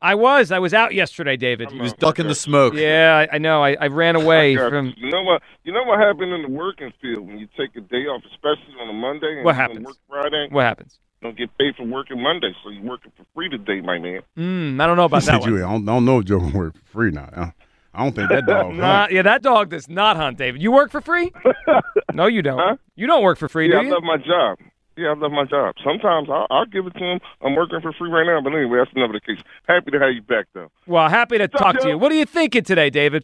[0.00, 0.52] I was.
[0.52, 1.72] I was out yesterday, David.
[1.72, 2.74] He was ducking the smoke.
[2.74, 3.64] Yeah, I, I know.
[3.64, 4.86] I, I ran away I from.
[4.86, 4.92] You.
[4.98, 5.42] you know what?
[5.64, 8.74] You know what happened in the working field when you take a day off, especially
[8.80, 9.36] on a Monday.
[9.36, 9.84] And What happens?
[9.84, 10.48] Work Friday.
[10.50, 10.98] What happens?
[11.20, 14.20] You don't get paid for working Monday, so you're working for free today, my man.
[14.36, 15.50] Mm, I don't know about that one.
[15.50, 17.28] you, I, don't, I don't know if Joe can work for free now.
[17.36, 17.52] I,
[17.92, 18.74] I don't think that dog.
[18.74, 20.62] Not, yeah, that dog does not hunt, David.
[20.62, 21.32] You work for free?
[22.14, 22.78] no, you don't.
[22.94, 24.58] You don't work for free, yeah, do I love my job.
[24.98, 25.76] Yeah, I love my job.
[25.84, 27.20] Sometimes I'll, I'll give it to him.
[27.40, 29.38] I'm working for free right now, but anyway, that's never the case.
[29.68, 30.72] Happy to have you back, though.
[30.88, 31.98] well, happy to What's up, talk to you.
[31.98, 33.22] What are you thinking today, David?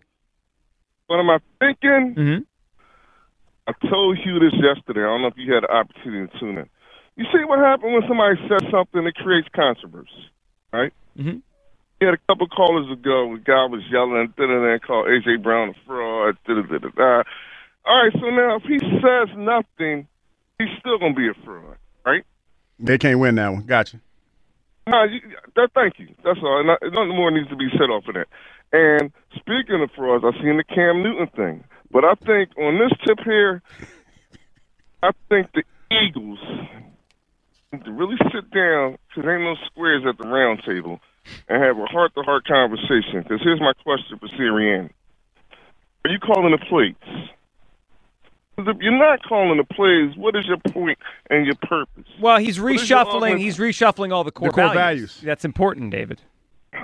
[1.09, 2.15] What am I thinking?
[2.15, 2.43] Mm-hmm.
[3.67, 5.01] I told you this yesterday.
[5.01, 6.69] I don't know if you had the opportunity to tune in.
[7.17, 10.31] You see what happened when somebody says something that creates controversy,
[10.73, 10.93] right?
[11.19, 11.39] Mm-hmm.
[12.01, 13.35] We had a couple callers ago.
[13.35, 16.89] A guy was yelling, da da da, called AJ Brown a fraud, da da da.
[16.95, 17.23] da.
[17.85, 20.07] All right, so now if he says nothing,
[20.59, 22.25] he's still gonna be a fraud, right?
[22.79, 23.63] They can't win that one.
[23.67, 24.01] Gotcha.
[24.87, 25.21] No, you,
[25.57, 26.09] that, thank you.
[26.25, 26.61] That's all.
[26.61, 28.29] And I- nothing more needs to be said off of that.
[28.73, 32.93] And speaking of frauds, I seen the Cam Newton thing, but I think on this
[33.07, 33.63] tip here,
[35.03, 36.39] I think the Eagles
[37.73, 41.01] need to really sit down because ain't no squares at the round table
[41.49, 43.23] and have a heart-to-heart conversation.
[43.23, 44.91] Because here's my question for Sirianni:
[46.05, 46.95] Are you calling the plays?
[48.57, 50.99] 'Cause If you're not calling the plays, what is your point
[51.31, 52.05] and your purpose?
[52.21, 53.39] Well, he's What is your reshuffling.
[53.39, 55.21] He's reshuffling all the core, core values.
[55.23, 56.21] That's important, David.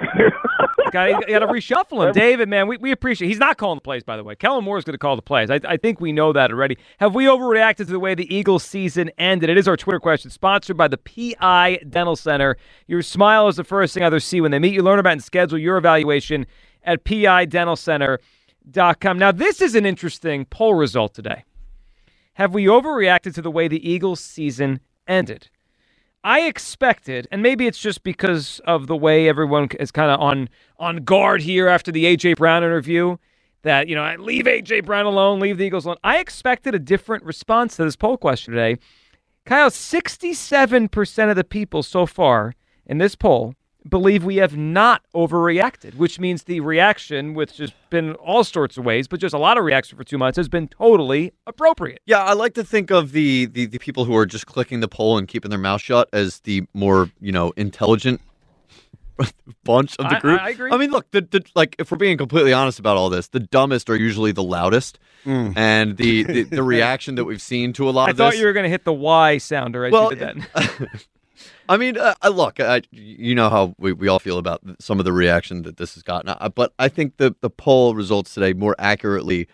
[0.93, 2.49] got to reshuffle him, David.
[2.49, 3.29] Man, we, we appreciate.
[3.29, 4.35] He's not calling the plays, by the way.
[4.35, 5.51] Kellen Moore is going to call the plays.
[5.51, 6.77] I, I think we know that already.
[6.99, 9.51] Have we overreacted to the way the Eagles season ended?
[9.51, 12.57] It is our Twitter question, sponsored by the PI Dental Center.
[12.87, 14.83] Your smile is the first thing others see when they meet you.
[14.83, 16.47] Learn about and schedule your evaluation
[16.85, 19.19] at pidentalcenter.com.
[19.19, 21.45] Now, this is an interesting poll result today.
[22.41, 25.51] Have we overreacted to the way the Eagles season ended?
[26.25, 30.49] I expected, and maybe it's just because of the way everyone is kind of on
[30.79, 33.19] on guard here after the AJ Brown interview,
[33.61, 35.99] that you know leave AJ Brown alone, leave the Eagles alone.
[36.03, 38.79] I expected a different response to this poll question today.
[39.45, 42.55] Kyle, sixty-seven percent of the people so far
[42.87, 43.55] in this poll
[43.89, 48.85] believe we have not overreacted, which means the reaction, which has been all sorts of
[48.85, 52.01] ways, but just a lot of reaction for two months, has been totally appropriate.
[52.07, 54.89] Yeah, I like to think of the, the the people who are just clicking the
[54.89, 58.21] poll and keeping their mouth shut as the more you know intelligent
[59.65, 60.41] bunch of the group.
[60.41, 60.71] I agree.
[60.73, 63.41] I mean, look, the, the like if we're being completely honest about all this, the
[63.41, 65.57] dumbest are usually the loudest, mm.
[65.57, 68.41] and the, the the reaction that we've seen to a lot of I thought this.
[68.41, 70.89] you were going to hit the Y sounder as Well, you did that.
[71.71, 75.05] I mean, uh, look, I, you know how we, we all feel about some of
[75.05, 78.53] the reaction that this has gotten, uh, but I think the the poll results today
[78.53, 79.47] more accurately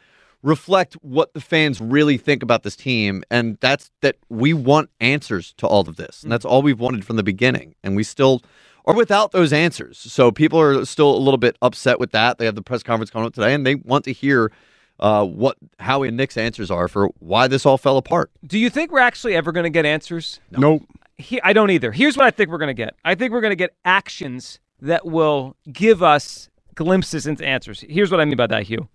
[0.43, 5.53] reflect what the fans really think about this team, and that's that we want answers
[5.59, 8.43] to all of this, and that's all we've wanted from the beginning, and we still
[8.87, 9.99] are without those answers.
[9.99, 12.39] So people are still a little bit upset with that.
[12.39, 14.53] They have the press conference coming up today, and they want to hear
[15.01, 18.31] uh, what Howie and Nick's answers are for why this all fell apart.
[18.47, 20.41] Do you think we're actually ever going to get answers?
[20.51, 20.83] Nope.
[21.19, 21.93] He, I don't either.
[21.93, 22.95] Here's what I think we're going to get.
[23.05, 27.85] I think we're going to get actions that will give us glimpses into answers.
[27.89, 28.89] Here's what I mean by that, Hugh.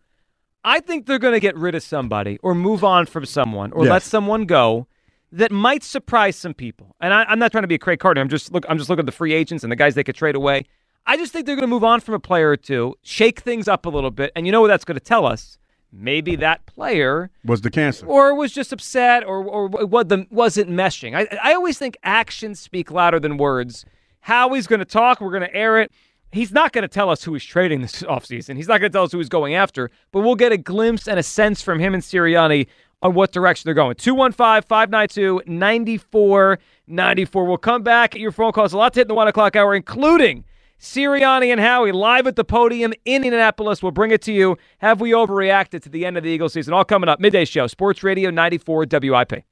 [0.64, 3.86] I think they're going to get rid of somebody or move on from someone or
[3.86, 3.92] Yes.
[3.92, 4.86] let someone go
[5.32, 6.96] that might surprise some people.
[7.02, 8.22] And I, I'm not trying to be a Craig Carton.
[8.22, 8.66] I'm just look.
[8.70, 10.66] I'm just looking at the free agents and the guys they could trade away.
[11.08, 13.68] I just think they're going to move on from a player or two, shake things
[13.68, 15.58] up a little bit, and you know what that's going to tell us?
[15.94, 18.06] Maybe that player Was the cancer?
[18.06, 21.16] or was just upset or or what the wasn't meshing.
[21.16, 23.86] I I always think actions speak louder than words.
[24.22, 25.20] Howie's going to talk.
[25.20, 25.92] We're going to air it.
[26.32, 28.56] He's not going to tell us who he's trading this offseason.
[28.56, 31.08] He's not going to tell us who he's going after, but we'll get a glimpse
[31.08, 32.68] and a sense from him and Sirianni
[33.02, 33.96] on what direction they're going.
[33.96, 37.46] 215 592 9494.
[37.46, 38.74] We'll come back at your phone calls.
[38.74, 40.44] A lot to hit in the one o'clock hour, including
[40.82, 43.84] Sirianni and Howie live at the podium in Indianapolis.
[43.84, 44.58] We'll bring it to you.
[44.80, 46.74] Have we overreacted to the end of the Eagles season?
[46.74, 47.20] All coming up.
[47.20, 49.44] Midday show, Sports Radio 94 WIP.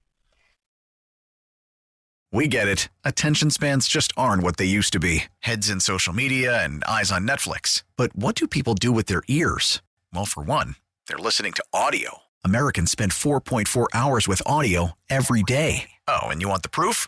[2.32, 2.89] We get it.
[3.03, 7.11] Attention spans just aren't what they used to be heads in social media and eyes
[7.11, 7.84] on Netflix.
[7.95, 9.84] But what do people do with their ears?
[10.11, 10.75] Well, for one,
[11.07, 12.23] they're listening to audio.
[12.43, 15.91] Americans spend 4.4 hours with audio every day.
[16.07, 17.07] Oh, and you want the proof?